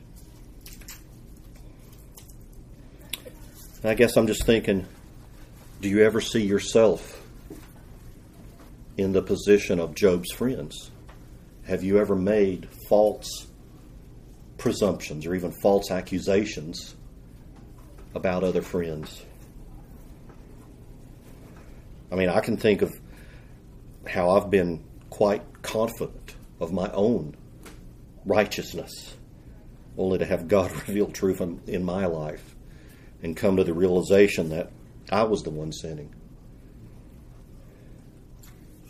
I 3.84 3.94
guess 3.94 4.16
I'm 4.16 4.26
just 4.26 4.44
thinking 4.44 4.86
do 5.80 5.88
you 5.88 6.04
ever 6.04 6.20
see 6.20 6.44
yourself 6.44 7.22
in 8.96 9.12
the 9.12 9.22
position 9.22 9.78
of 9.78 9.94
Job's 9.94 10.32
friends? 10.32 10.90
Have 11.66 11.84
you 11.84 11.98
ever 12.00 12.16
made 12.16 12.68
false 12.88 13.46
presumptions 14.56 15.24
or 15.24 15.34
even 15.36 15.52
false 15.62 15.92
accusations 15.92 16.96
about 18.14 18.42
other 18.42 18.62
friends? 18.62 19.22
I 22.10 22.16
mean, 22.16 22.28
I 22.28 22.40
can 22.40 22.56
think 22.56 22.82
of 22.82 22.92
how 24.08 24.30
I've 24.30 24.50
been 24.50 24.82
quite 25.10 25.42
confident 25.62 26.17
of 26.60 26.72
my 26.72 26.90
own 26.92 27.36
righteousness, 28.24 29.16
only 29.96 30.18
to 30.18 30.24
have 30.26 30.48
God 30.48 30.72
reveal 30.88 31.06
truth 31.10 31.40
in, 31.40 31.60
in 31.66 31.84
my 31.84 32.06
life 32.06 32.54
and 33.22 33.36
come 33.36 33.56
to 33.56 33.64
the 33.64 33.74
realization 33.74 34.50
that 34.50 34.70
I 35.10 35.24
was 35.24 35.42
the 35.42 35.50
one 35.50 35.72
sinning. 35.72 36.14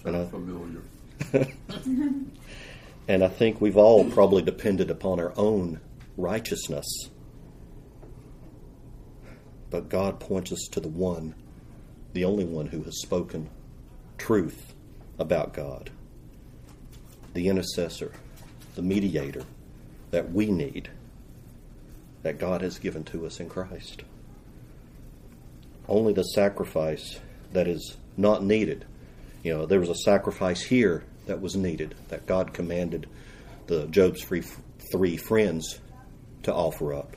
And 0.05 0.17
I- 0.17 0.27
familiar. 0.27 0.83
And 3.09 3.25
I 3.25 3.29
think 3.29 3.59
we've 3.59 3.79
all 3.79 4.05
probably 4.11 4.43
depended 4.43 4.91
upon 4.91 5.19
our 5.19 5.33
own 5.35 5.81
righteousness. 6.19 6.87
But 9.71 9.89
God 9.89 10.21
points 10.21 10.53
us 10.53 10.69
to 10.73 10.81
the 10.81 10.89
one, 10.89 11.35
the 12.13 12.27
only 12.27 12.45
one 12.45 12.67
who 12.67 12.83
has 12.83 13.01
spoken 13.01 13.49
truth 14.19 14.75
about 15.19 15.55
God, 15.55 15.91
the 17.39 17.49
intercessor, 17.49 18.11
the 18.75 18.83
mediator 18.83 19.45
that 20.11 20.33
we 20.33 20.47
need, 20.47 20.91
that 22.25 22.37
God 22.37 22.63
has 22.63 22.81
given 22.81 23.05
to 23.05 23.27
us 23.27 23.39
in 23.39 23.49
Christ. 23.49 24.03
Only 25.89 26.13
the 26.13 26.25
sacrifice 26.25 27.21
that 27.53 27.69
is 27.69 27.97
not 28.17 28.43
needed. 28.43 28.85
You 29.45 29.55
know, 29.55 29.67
there 29.67 29.79
was 29.79 29.89
a 29.89 29.95
sacrifice 29.95 30.61
here 30.63 31.05
that 31.27 31.41
was 31.41 31.55
needed, 31.55 31.95
that 32.09 32.27
God 32.27 32.53
commanded 32.53 33.09
the 33.69 33.87
Job's 33.87 34.25
three, 34.25 34.43
three 34.91 35.17
friends 35.17 35.79
to 36.43 36.53
offer 36.53 36.93
up. 36.93 37.17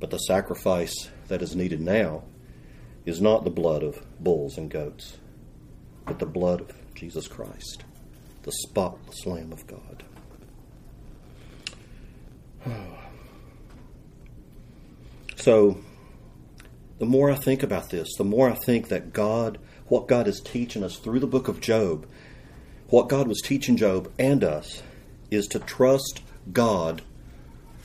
But 0.00 0.10
the 0.10 0.18
sacrifice 0.18 0.92
that 1.28 1.40
is 1.40 1.54
needed 1.54 1.80
now 1.80 2.24
is 3.06 3.20
not 3.20 3.44
the 3.44 3.50
blood 3.50 3.84
of 3.84 4.04
bulls 4.18 4.58
and 4.58 4.68
goats, 4.68 5.18
but 6.04 6.18
the 6.18 6.26
blood 6.26 6.62
of 6.62 6.94
Jesus 6.96 7.28
Christ, 7.28 7.84
the 8.44 8.52
spotless 8.52 9.26
Lamb 9.26 9.52
of 9.52 9.66
God. 9.66 10.04
So, 15.36 15.76
the 16.98 17.04
more 17.04 17.30
I 17.30 17.34
think 17.34 17.62
about 17.62 17.90
this, 17.90 18.08
the 18.16 18.24
more 18.24 18.48
I 18.48 18.54
think 18.54 18.88
that 18.88 19.12
God, 19.12 19.58
what 19.88 20.08
God 20.08 20.26
is 20.26 20.40
teaching 20.40 20.82
us 20.82 20.96
through 20.96 21.20
the 21.20 21.26
book 21.26 21.48
of 21.48 21.60
Job, 21.60 22.06
what 22.88 23.10
God 23.10 23.28
was 23.28 23.42
teaching 23.42 23.76
Job 23.76 24.10
and 24.18 24.42
us, 24.42 24.82
is 25.30 25.46
to 25.48 25.58
trust 25.58 26.22
God 26.50 27.02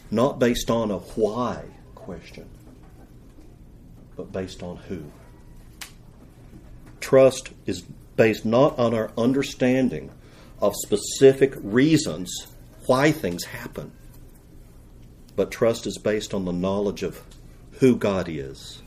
not 0.09 0.39
based 0.39 0.71
on 0.71 0.89
a 0.89 0.99
why 0.99 1.65
question, 1.95 2.47
but 4.15 4.31
based 4.31 4.63
on 4.63 4.77
who. 4.77 5.11
Trust 7.01 7.49
is 7.65 7.81
based 8.15 8.45
not 8.45 8.79
on 8.79 8.93
our 8.93 9.11
understanding 9.17 10.11
of 10.61 10.75
specific 10.75 11.53
reasons 11.61 12.47
why 12.85 13.11
things 13.11 13.45
happen, 13.45 13.91
but 15.35 15.51
trust 15.51 15.87
is 15.87 15.97
based 15.97 16.33
on 16.33 16.45
the 16.45 16.51
knowledge 16.51 17.03
of 17.03 17.21
who 17.79 17.95
God 17.95 18.27
is 18.27 18.81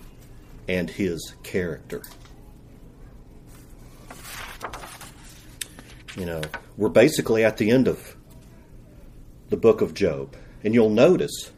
and 0.69 0.91
his 0.91 1.35
character. 1.43 2.03
You 6.17 6.27
know, 6.27 6.43
we're 6.77 6.91
basically 6.91 7.45
at 7.45 7.57
the 7.57 7.71
end 7.71 7.89
of 7.89 8.17
the 9.49 9.57
book 9.57 9.81
of 9.81 9.95
Job, 9.95 10.37
and 10.63 10.75
you'll 10.75 10.91
notice 10.91 11.51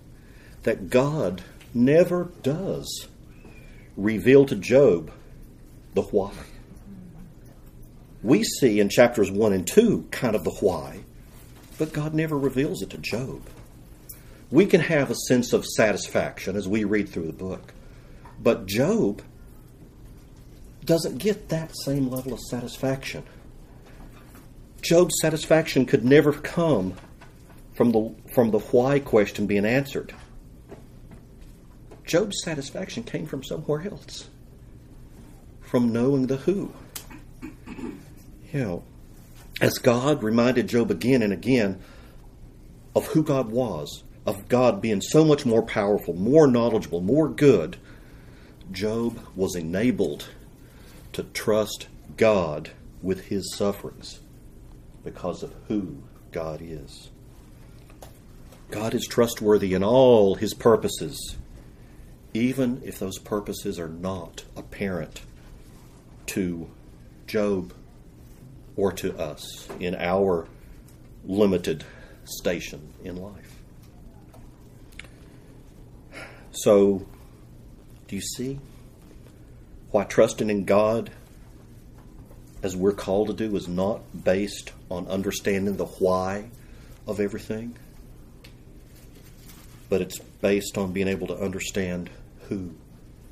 that 0.63 0.91
God 0.91 1.43
never 1.73 2.31
does 2.43 3.09
reveal 3.97 4.47
to 4.47 4.55
Job 4.55 5.11
the 5.95 6.03
why. 6.03 6.33
We 8.25 8.43
see 8.43 8.81
in 8.81 8.89
chapters 8.89 9.31
1 9.31 9.53
and 9.53 9.67
2 9.67 10.09
kind 10.11 10.35
of 10.35 10.45
the 10.45 10.51
why, 10.51 11.05
but 11.77 11.93
God 11.93 12.15
never 12.15 12.39
reveals 12.39 12.81
it 12.81 12.89
to 12.91 12.99
Job. 12.99 13.43
We 14.51 14.65
can 14.65 14.81
have 14.81 15.11
a 15.11 15.15
sense 15.15 15.53
of 15.53 15.67
satisfaction 15.67 16.57
as 16.57 16.67
we 16.67 16.85
read 16.85 17.11
through 17.11 17.27
the 17.27 17.35
book, 17.35 17.75
but 18.41 18.65
Job 18.65 19.21
doesn't 20.87 21.19
get 21.19 21.51
that 21.51 21.77
same 21.85 22.09
level 22.09 22.33
of 22.33 22.41
satisfaction. 22.41 23.25
Job's 24.81 25.17
satisfaction 25.21 25.85
could 25.85 26.03
never 26.03 26.33
come 26.33 26.95
from 27.75 27.93
the, 27.93 28.15
from 28.33 28.53
the 28.53 28.59
why 28.59 29.01
question 29.01 29.47
being 29.47 29.67
answered. 29.67 30.15
Job's 32.07 32.43
satisfaction 32.43 33.03
came 33.03 33.27
from 33.27 33.45
somewhere 33.45 33.83
else, 33.83 34.31
from 35.61 35.93
knowing 35.93 36.27
the 36.27 36.39
who. 36.39 36.73
Know, 38.55 38.85
as 39.61 39.79
God 39.79 40.23
reminded 40.23 40.69
Job 40.69 40.93
again 40.93 41.23
and 41.23 41.33
again 41.33 41.81
of 42.95 43.09
who 43.09 43.25
God 43.25 43.51
was, 43.51 44.05
of 44.25 44.49
God 44.49 44.81
being 44.81 45.01
so 45.01 45.25
much 45.25 45.45
more 45.45 45.63
powerful, 45.63 46.15
more 46.15 46.47
knowledgeable, 46.47 47.01
more 47.01 47.29
good, 47.29 47.77
Job 48.71 49.19
was 49.35 49.57
enabled 49.57 50.29
to 51.15 51.25
trust 51.25 51.89
God 52.17 52.71
with 53.03 53.27
his 53.27 53.53
sufferings 53.57 54.21
because 55.03 55.43
of 55.43 55.53
who 55.67 56.05
God 56.31 56.63
is. 56.63 57.11
God 58.71 58.95
is 58.95 59.07
trustworthy 59.07 59.75
in 59.75 59.83
all 59.83 60.37
his 60.37 60.55
purposes, 60.55 61.37
even 62.33 62.81
if 62.85 63.01
those 63.01 63.19
purposes 63.19 63.81
are 63.81 63.89
not 63.89 64.45
apparent 64.57 65.23
to 66.27 66.71
Job 67.27 67.75
or 68.77 68.93
to 68.93 69.17
us 69.19 69.69
in 69.81 69.95
our 69.95 70.47
limited 71.25 71.85
station 72.25 72.93
in 73.03 73.17
life. 73.17 73.61
So, 76.53 77.07
do 78.07 78.17
you 78.17 78.23
see 78.23 78.61
why 79.91 80.05
trusting 80.05 80.51
in 80.51 80.65
God, 80.65 81.11
as 82.63 82.77
we're 82.77 82.93
called 82.93 83.29
to 83.29 83.35
do, 83.35 83.55
is 83.57 83.69
not 83.69 84.25
based 84.25 84.73
on 84.91 85.07
understanding 85.09 85.77
the 85.77 85.87
why 85.87 86.51
of 87.07 87.21
everything? 87.21 87.77
But 89.89 90.01
it's 90.01 90.19
based 90.19 90.79
on 90.79 90.93
being 90.93 91.09
able 91.09 91.27
to 91.29 91.37
understand 91.37 92.11
who 92.49 92.75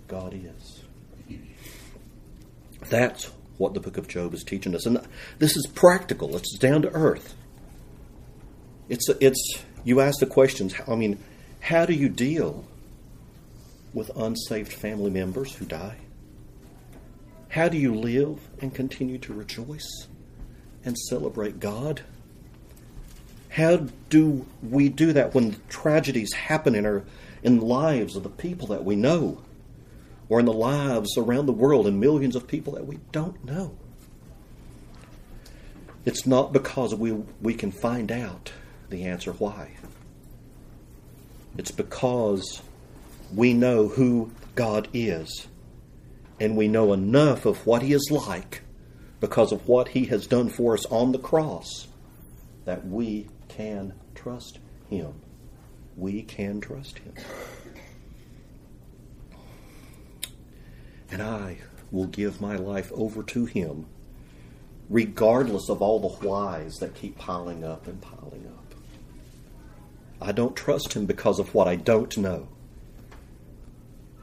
God 0.09 0.35
is. 0.35 0.83
That's 2.89 3.31
what 3.63 3.75
the 3.75 3.81
book 3.81 3.97
of 3.97 4.09
Job 4.09 4.35
is 4.35 4.43
teaching 4.43 4.75
us. 4.75 4.85
And 4.85 5.01
this 5.39 5.57
is 5.57 5.67
practical, 5.69 6.37
it's 6.37 6.59
down 6.59 6.83
to 6.83 6.93
earth. 6.93 7.35
It's, 8.89 9.09
it's 9.21 9.63
you 9.85 10.01
ask 10.01 10.19
the 10.19 10.27
questions, 10.27 10.75
I 10.87 10.97
mean, 10.97 11.19
how 11.61 11.87
do 11.87 11.95
you 11.95 12.09
deal 12.09 12.65
with 13.95 14.11
unsaved 14.17 14.73
family 14.73 15.11
members 15.11 15.55
who 15.55 15.65
die? 15.65 15.97
How 17.51 17.69
do 17.69 17.77
you 17.77 17.95
live 17.95 18.41
and 18.61 18.75
continue 18.75 19.19
to 19.19 19.33
rejoice 19.33 20.09
and 20.85 20.99
celebrate 20.99 21.61
God? 21.61 22.03
How 23.51 23.89
do 24.09 24.47
we 24.63 24.89
do 24.89 25.13
that 25.13 25.35
when 25.35 25.57
tragedies 25.69 26.33
happen 26.33 26.75
in 26.75 26.85
our 26.85 27.05
in 27.43 27.61
lives 27.61 28.17
of 28.17 28.23
the 28.23 28.31
people 28.31 28.69
that 28.69 28.85
we 28.85 28.97
know? 28.97 29.43
Or 30.29 30.41
in 30.41 30.47
the 30.47 30.53
lives 30.53 31.17
around 31.17 31.47
the 31.47 31.53
world 31.53 31.87
and 31.87 32.01
millions 32.01 32.37
of 32.37 32.47
people 32.47 32.75
that 32.75 32.87
we 32.87 32.99
don't 33.11 33.45
know? 33.45 33.77
It's 36.05 36.27
not 36.27 36.53
because 36.53 36.95
we 36.95 37.13
we 37.41 37.55
can 37.55 37.71
find 37.71 38.11
out 38.11 38.53
the 38.89 39.05
answer 39.05 39.33
why. 39.33 39.77
It's 41.57 41.71
because 41.71 42.63
we 43.35 43.55
know 43.55 43.89
who 43.89 44.33
God 44.55 44.89
is 44.93 45.47
and 46.41 46.57
we 46.57 46.67
know 46.67 46.93
enough 46.93 47.47
of 47.47 47.67
what 47.67 47.83
He 47.83 47.93
is 47.93 48.11
like 48.11 48.63
because 49.21 49.53
of 49.53 49.69
what 49.69 49.89
He 49.89 50.07
has 50.07 50.27
done 50.27 50.49
for 50.49 50.75
us 50.75 50.85
on 50.87 51.13
the 51.13 51.19
cross 51.19 51.87
that 52.65 52.87
we 52.87 53.29
can 53.49 53.95
trust 54.15 54.59
Him. 54.89 55.15
We 55.97 56.23
can 56.23 56.61
trust 56.61 56.99
Him. 56.99 57.15
And 61.13 61.23
I 61.23 61.59
will 61.91 62.07
give 62.07 62.41
my 62.41 62.57
life 62.57 62.91
over 62.95 63.23
to 63.23 63.45
Him, 63.45 63.85
regardless 64.89 65.69
of 65.69 65.83
all 65.83 66.01
the 66.01 66.27
whys 66.27 66.79
that 66.79 66.95
keep 66.95 67.19
piling 67.19 67.63
up 67.63 67.87
and 67.87 68.01
piling 68.01 68.47
up. 68.47 68.75
I 70.21 70.33
don't 70.33 70.57
trust 70.57 70.95
Him 70.95 71.05
because 71.05 71.39
of 71.39 71.55
what 71.55 71.69
I 71.69 71.77
don't 71.77 72.17
know. 72.17 72.49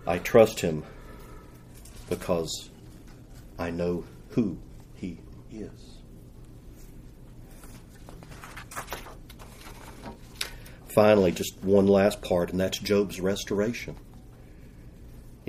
I 0.08 0.18
trust 0.18 0.62
Him 0.62 0.84
because 2.10 2.72
I 3.60 3.70
know 3.70 4.06
who 4.30 4.58
He 4.96 5.20
is. 5.52 5.98
Finally, 10.88 11.34
just 11.34 11.64
one 11.64 11.86
last 11.86 12.24
part, 12.24 12.50
and 12.50 12.60
that's 12.60 12.80
Job's 12.80 13.22
restoration. 13.22 13.96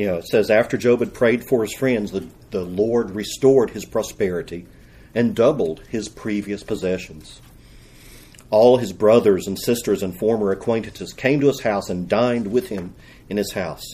You 0.01 0.07
know, 0.07 0.17
it 0.17 0.29
says, 0.29 0.49
after 0.49 0.79
Job 0.79 1.01
had 1.01 1.13
prayed 1.13 1.45
for 1.45 1.63
his 1.63 1.75
friends, 1.75 2.11
the, 2.11 2.27
the 2.53 2.65
Lord 2.65 3.11
restored 3.11 3.69
his 3.69 3.85
prosperity 3.85 4.67
and 5.15 5.37
doubled 5.37 5.83
his 5.91 6.09
previous 6.09 6.63
possessions. 6.63 7.43
All 8.49 8.79
his 8.79 8.95
brothers 8.95 9.47
and 9.47 9.59
sisters 9.59 10.03
and 10.03 10.19
former 10.19 10.53
acquaintances 10.53 11.13
came 11.13 11.41
to 11.41 11.49
his 11.49 11.61
house 11.61 11.91
and 11.91 12.09
dined 12.09 12.51
with 12.51 12.71
him 12.71 12.95
in 13.29 13.37
his 13.37 13.53
house. 13.53 13.85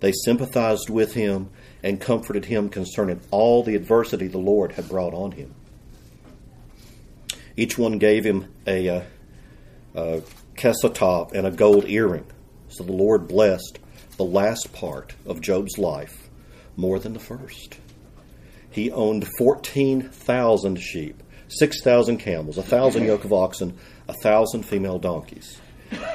They 0.00 0.10
sympathized 0.10 0.90
with 0.90 1.14
him 1.14 1.50
and 1.80 2.00
comforted 2.00 2.46
him 2.46 2.68
concerning 2.68 3.20
all 3.30 3.62
the 3.62 3.76
adversity 3.76 4.26
the 4.26 4.38
Lord 4.38 4.72
had 4.72 4.88
brought 4.88 5.14
on 5.14 5.30
him. 5.30 5.54
Each 7.56 7.78
one 7.78 7.98
gave 7.98 8.24
him 8.24 8.52
a, 8.66 8.88
uh, 8.88 9.02
a 9.94 10.22
qesitah 10.56 11.30
and 11.34 11.46
a 11.46 11.52
gold 11.52 11.84
earring. 11.84 12.26
So 12.68 12.82
the 12.82 12.90
Lord 12.90 13.28
blessed 13.28 13.78
the 14.20 14.24
last 14.26 14.70
part 14.74 15.14
of 15.24 15.40
Job's 15.40 15.78
life 15.78 16.28
more 16.76 16.98
than 16.98 17.14
the 17.14 17.18
first. 17.18 17.78
He 18.70 18.92
owned 18.92 19.26
14,000 19.38 20.76
sheep, 20.76 21.22
6,000 21.48 22.18
camels, 22.18 22.58
1,000 22.58 23.06
yoke 23.06 23.24
of 23.24 23.32
oxen, 23.32 23.78
1,000 24.04 24.62
female 24.64 24.98
donkeys. 24.98 25.58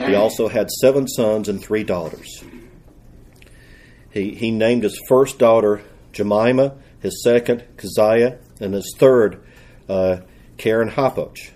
He 0.05 0.13
also 0.13 0.47
had 0.47 0.69
seven 0.69 1.07
sons 1.07 1.49
and 1.49 1.59
three 1.59 1.83
daughters. 1.83 2.43
He, 4.11 4.35
he 4.35 4.51
named 4.51 4.83
his 4.83 5.01
first 5.09 5.39
daughter 5.39 5.81
Jemimah, 6.13 6.77
his 6.99 7.23
second 7.23 7.63
Keziah, 7.75 8.37
and 8.61 8.75
his 8.75 8.95
third 8.99 9.43
uh, 9.89 10.17
Keren-happuch. 10.59 11.49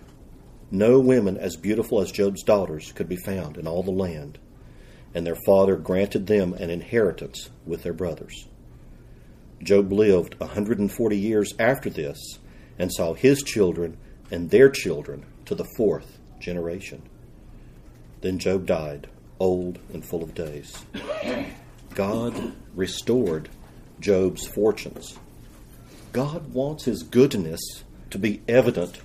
No 0.71 0.99
women 0.99 1.37
as 1.37 1.55
beautiful 1.57 2.01
as 2.01 2.11
Job's 2.11 2.41
daughters 2.41 2.91
could 2.91 3.07
be 3.07 3.17
found 3.17 3.55
in 3.57 3.67
all 3.67 3.83
the 3.83 3.91
land, 3.91 4.39
and 5.13 5.25
their 5.25 5.37
father 5.45 5.75
granted 5.75 6.27
them 6.27 6.53
an 6.53 6.69
inheritance 6.69 7.49
with 7.65 7.83
their 7.83 7.93
brothers. 7.93 8.47
Job 9.61 9.91
lived 9.91 10.35
a 10.35 10.45
140 10.45 11.17
years 11.17 11.53
after 11.59 11.89
this 11.89 12.39
and 12.77 12.91
saw 12.93 13.13
his 13.13 13.43
children 13.43 13.97
and 14.31 14.49
their 14.49 14.69
children 14.69 15.25
to 15.45 15.55
the 15.55 15.67
fourth 15.75 16.19
generation. 16.39 17.01
Then 18.21 18.39
Job 18.39 18.65
died, 18.65 19.07
old 19.39 19.79
and 19.93 20.05
full 20.05 20.23
of 20.23 20.33
days. 20.33 20.85
God 21.95 22.53
restored 22.75 23.49
Job's 23.99 24.47
fortunes. 24.47 25.17
God 26.11 26.53
wants 26.53 26.85
his 26.85 27.03
goodness 27.03 27.59
to 28.11 28.17
be 28.17 28.41
evident 28.47 28.99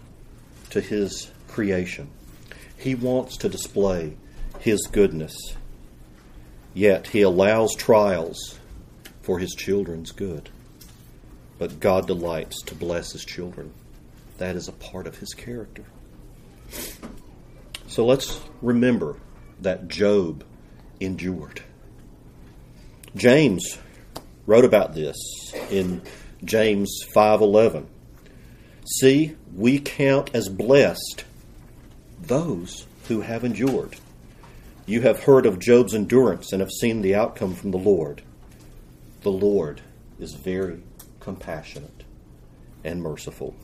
to 0.71 0.81
his 0.81 1.31
creation. 1.49 2.11
He 2.77 2.95
wants 2.95 3.37
to 3.39 3.49
display 3.49 4.17
his 4.59 4.87
goodness. 4.91 5.37
Yet 6.75 7.07
he 7.07 7.23
allows 7.23 7.75
trials 7.77 8.59
for 9.23 9.39
his 9.39 9.55
children's 9.55 10.11
good. 10.11 10.51
But 11.59 11.81
God 11.81 12.07
delights 12.07 12.61
to 12.63 12.75
bless 12.75 13.13
his 13.13 13.25
children. 13.25 13.73
That 14.39 14.57
is 14.57 14.67
a 14.67 14.73
part 14.73 15.07
of 15.07 15.19
his 15.19 15.33
character. 15.33 15.85
So 17.87 18.05
let's 18.05 18.41
remember 18.61 19.17
that 19.61 19.87
Job 19.87 20.45
endured. 20.99 21.63
James 23.15 23.79
wrote 24.47 24.65
about 24.65 24.95
this 24.95 25.17
in 25.71 26.03
James 26.45 26.91
5:11. 27.15 27.87
See, 28.99 29.37
we 29.55 29.79
count 29.79 30.31
as 30.35 30.49
blessed 30.49 31.25
those 32.21 32.87
who 33.09 33.21
have 33.21 33.45
endured. 33.45 33.97
You 34.87 35.01
have 35.01 35.23
heard 35.25 35.47
of 35.47 35.59
Job's 35.59 35.95
endurance 35.95 36.53
and 36.53 36.61
have 36.61 36.71
seen 36.71 37.01
the 37.01 37.15
outcome 37.15 37.55
from 37.55 37.71
the 37.71 37.79
Lord. 37.79 38.23
The 39.23 39.31
Lord 39.31 39.81
is 40.19 40.35
very 40.35 40.83
compassionate 41.21 42.05
and 42.85 43.03
merciful. 43.03 43.55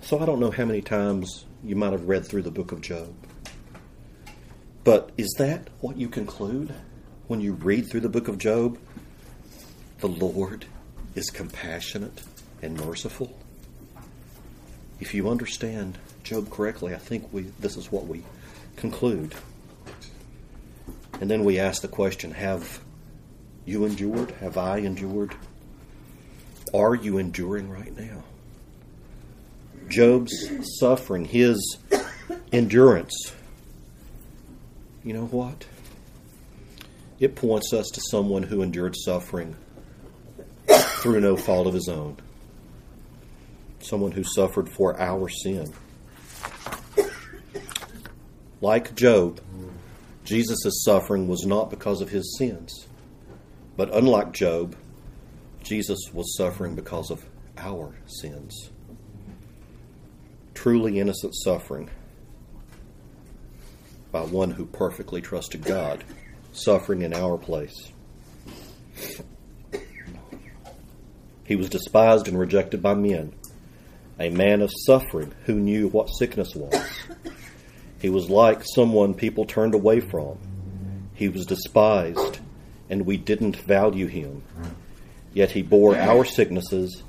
So 0.00 0.18
I 0.18 0.26
don't 0.26 0.40
know 0.40 0.50
how 0.50 0.64
many 0.64 0.80
times 0.80 1.44
you 1.62 1.76
might 1.76 1.92
have 1.92 2.08
read 2.08 2.26
through 2.26 2.42
the 2.42 2.50
book 2.50 2.72
of 2.72 2.80
Job. 2.80 3.14
But 4.82 5.10
is 5.16 5.32
that 5.38 5.68
what 5.80 5.96
you 5.96 6.08
conclude 6.08 6.74
when 7.28 7.40
you 7.40 7.52
read 7.52 7.88
through 7.88 8.00
the 8.00 8.08
book 8.08 8.26
of 8.26 8.38
Job? 8.38 8.76
The 10.00 10.08
Lord 10.08 10.66
is 11.14 11.30
compassionate 11.30 12.22
and 12.60 12.84
merciful. 12.84 13.38
If 14.98 15.14
you 15.14 15.28
understand 15.28 15.98
Job 16.32 16.50
correctly, 16.50 16.94
I 16.94 16.98
think 16.98 17.30
we 17.30 17.42
this 17.60 17.76
is 17.76 17.92
what 17.92 18.06
we 18.06 18.22
conclude. 18.76 19.34
And 21.20 21.30
then 21.30 21.44
we 21.44 21.58
ask 21.58 21.82
the 21.82 21.88
question 21.88 22.30
Have 22.30 22.80
you 23.66 23.84
endured? 23.84 24.30
Have 24.40 24.56
I 24.56 24.78
endured? 24.78 25.34
Are 26.72 26.94
you 26.94 27.18
enduring 27.18 27.68
right 27.68 27.94
now? 27.94 28.24
Job's 29.88 30.48
suffering, 30.80 31.26
his 31.26 31.76
endurance, 32.50 33.32
you 35.04 35.12
know 35.12 35.26
what? 35.26 35.66
It 37.20 37.36
points 37.36 37.74
us 37.74 37.88
to 37.92 38.00
someone 38.10 38.44
who 38.44 38.62
endured 38.62 38.96
suffering 38.96 39.54
through 40.66 41.20
no 41.20 41.36
fault 41.36 41.66
of 41.66 41.74
his 41.74 41.88
own. 41.88 42.16
Someone 43.80 44.12
who 44.12 44.24
suffered 44.24 44.70
for 44.70 44.98
our 44.98 45.28
sin. 45.28 45.74
Like 48.62 48.94
Job, 48.94 49.40
Jesus' 50.22 50.84
suffering 50.84 51.26
was 51.26 51.44
not 51.44 51.68
because 51.68 52.00
of 52.00 52.10
his 52.10 52.36
sins. 52.38 52.86
But 53.76 53.92
unlike 53.92 54.32
Job, 54.32 54.76
Jesus 55.64 55.98
was 56.12 56.36
suffering 56.36 56.76
because 56.76 57.10
of 57.10 57.24
our 57.58 57.96
sins. 58.06 58.70
Truly 60.54 61.00
innocent 61.00 61.34
suffering 61.34 61.90
by 64.12 64.20
one 64.20 64.52
who 64.52 64.66
perfectly 64.66 65.20
trusted 65.20 65.64
God, 65.64 66.04
suffering 66.52 67.02
in 67.02 67.12
our 67.12 67.36
place. 67.36 67.90
He 71.44 71.56
was 71.56 71.68
despised 71.68 72.28
and 72.28 72.38
rejected 72.38 72.80
by 72.80 72.94
men, 72.94 73.34
a 74.20 74.30
man 74.30 74.62
of 74.62 74.70
suffering 74.86 75.34
who 75.46 75.54
knew 75.54 75.88
what 75.88 76.10
sickness 76.10 76.54
was. 76.54 76.88
He 78.02 78.10
was 78.10 78.28
like 78.28 78.64
someone 78.64 79.14
people 79.14 79.44
turned 79.44 79.74
away 79.74 80.00
from. 80.00 80.36
He 81.14 81.28
was 81.28 81.46
despised, 81.46 82.40
and 82.90 83.06
we 83.06 83.16
didn't 83.16 83.54
value 83.54 84.08
him. 84.08 84.42
Yet 85.32 85.52
he 85.52 85.62
bore 85.62 85.94
our 85.94 86.24
sicknesses, 86.24 87.04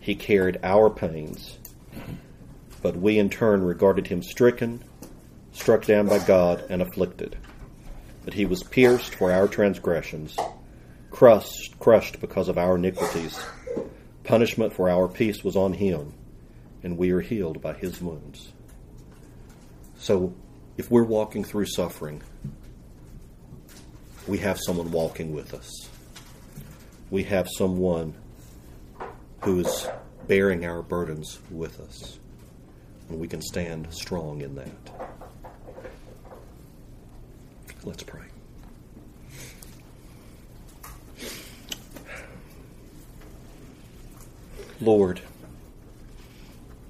he 0.00 0.14
carried 0.14 0.58
our 0.62 0.88
pains. 0.88 1.58
But 2.80 2.96
we 2.96 3.18
in 3.18 3.28
turn 3.28 3.62
regarded 3.62 4.06
him 4.06 4.22
stricken, 4.22 4.82
struck 5.52 5.84
down 5.84 6.08
by 6.08 6.18
God, 6.20 6.64
and 6.70 6.80
afflicted. 6.80 7.36
But 8.24 8.32
he 8.32 8.46
was 8.46 8.62
pierced 8.62 9.14
for 9.16 9.30
our 9.30 9.48
transgressions, 9.48 10.34
crushed, 11.10 11.78
crushed 11.78 12.22
because 12.22 12.48
of 12.48 12.56
our 12.56 12.76
iniquities. 12.76 13.38
Punishment 14.24 14.72
for 14.72 14.88
our 14.88 15.08
peace 15.08 15.44
was 15.44 15.56
on 15.56 15.74
him, 15.74 16.14
and 16.82 16.96
we 16.96 17.10
are 17.10 17.20
healed 17.20 17.60
by 17.60 17.74
his 17.74 18.00
wounds. 18.00 18.52
So, 19.98 20.32
if 20.76 20.90
we're 20.90 21.04
walking 21.04 21.42
through 21.42 21.66
suffering, 21.66 22.22
we 24.28 24.38
have 24.38 24.58
someone 24.60 24.92
walking 24.92 25.34
with 25.34 25.54
us. 25.54 25.88
We 27.10 27.24
have 27.24 27.48
someone 27.50 28.14
who 29.42 29.60
is 29.60 29.88
bearing 30.26 30.64
our 30.64 30.82
burdens 30.82 31.40
with 31.50 31.80
us. 31.80 32.18
And 33.08 33.18
we 33.18 33.26
can 33.26 33.40
stand 33.40 33.92
strong 33.92 34.42
in 34.42 34.54
that. 34.54 34.68
Let's 37.82 38.02
pray. 38.02 38.26
Lord, 44.80 45.20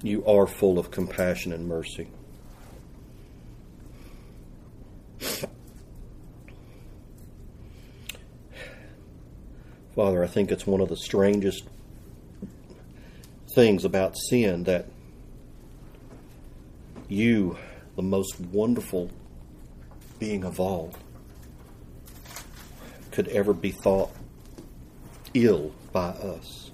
you 0.03 0.23
are 0.25 0.45
full 0.45 0.77
of 0.77 0.91
compassion 0.91 1.53
and 1.53 1.67
mercy. 1.67 2.07
Father, 9.99 10.23
I 10.23 10.27
think 10.27 10.49
it's 10.49 10.65
one 10.65 10.79
of 10.79 10.87
the 10.87 10.95
strangest 10.95 11.65
things 13.53 13.83
about 13.83 14.15
sin 14.29 14.63
that 14.63 14.85
you, 17.09 17.57
the 17.97 18.01
most 18.01 18.39
wonderful 18.39 19.11
being 20.17 20.45
of 20.45 20.57
all, 20.57 20.93
could 23.11 23.27
ever 23.27 23.53
be 23.53 23.71
thought 23.71 24.09
ill 25.33 25.73
by 25.91 26.11
us. 26.11 26.71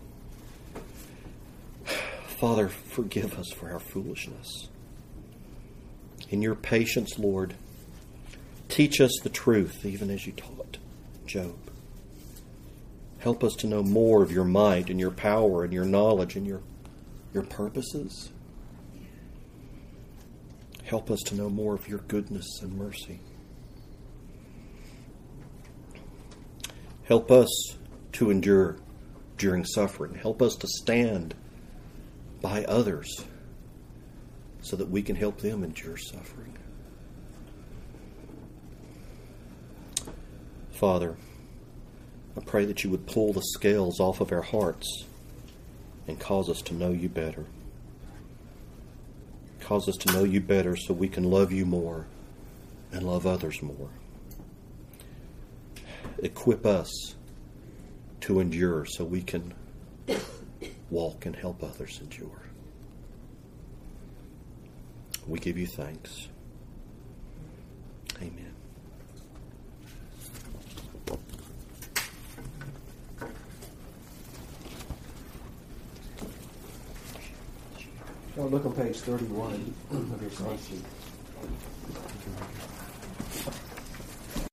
Father, 2.28 2.70
forgive 2.70 3.40
us 3.40 3.52
for 3.54 3.72
our 3.72 3.80
foolishness. 3.80 4.68
In 6.30 6.44
your 6.44 6.54
patience, 6.54 7.18
Lord, 7.18 7.56
teach 8.70 9.02
us 9.02 9.18
the 9.24 9.30
truth, 9.30 9.84
even 9.84 10.12
as 10.12 10.28
you 10.28 10.34
taught 10.34 10.78
Job. 11.26 11.65
Help 13.26 13.44
us 13.44 13.56
to 13.56 13.66
know 13.66 13.82
more 13.82 14.22
of 14.22 14.32
your 14.32 14.44
might 14.44 14.92
and 14.92 15.00
your 15.00 15.10
power 15.10 15.64
and 15.64 15.74
your 15.74 15.84
knowledge 15.84 16.36
and 16.36 16.46
your, 16.46 16.62
your 17.34 17.42
purposes. 17.42 18.30
Help 20.84 21.10
us 21.10 21.22
to 21.22 21.34
know 21.34 21.50
more 21.50 21.74
of 21.74 21.88
your 21.88 21.98
goodness 22.08 22.60
and 22.62 22.78
mercy. 22.78 23.20
Help 27.06 27.32
us 27.32 27.50
to 28.12 28.30
endure 28.30 28.78
during 29.40 29.66
suffering. 29.66 30.14
Help 30.14 30.40
us 30.40 30.56
to 30.58 30.68
stand 30.68 31.34
by 32.44 32.64
others 32.66 33.26
so 34.62 34.76
that 34.76 34.92
we 34.92 35.02
can 35.02 35.16
help 35.16 35.40
them 35.40 35.64
endure 35.64 35.98
suffering. 35.98 36.56
Father, 40.70 41.18
I 42.38 42.42
pray 42.42 42.66
that 42.66 42.84
you 42.84 42.90
would 42.90 43.08
pull 43.08 43.34
the 43.34 43.42
scales 43.42 44.00
off 44.00 44.22
of 44.22 44.32
our 44.32 44.42
hearts 44.42 45.06
and 46.08 46.20
cause 46.20 46.50
us 46.50 46.62
to 46.64 46.74
know 46.74 46.92
you 46.92 47.10
better. 47.10 47.46
Cause 49.62 49.90
us 49.90 49.98
to 49.98 50.14
know 50.14 50.24
you 50.24 50.42
better 50.42 50.76
so 50.76 50.94
we 50.94 51.08
can 51.08 51.24
love 51.24 51.52
you 51.52 51.66
more 51.66 52.06
and 52.92 53.08
love 53.08 53.26
others 53.26 53.62
more. 53.64 53.90
Equip 56.20 56.66
us 56.66 57.16
to 58.22 58.40
endure 58.40 58.86
so 58.86 59.04
we 59.04 59.22
can 59.22 59.54
walk 60.90 61.26
and 61.26 61.36
help 61.36 61.64
others 61.64 62.00
endure. 62.02 62.42
We 65.28 65.40
give 65.40 65.58
you 65.58 65.68
thanks. 65.68 66.28
Amen. 68.22 68.45
Well, 78.36 78.50
look 78.50 78.66
on 78.66 78.74
page 78.74 78.98
31 78.98 79.74
of 79.92 80.22
your 80.22 80.32
sheet 80.68 80.84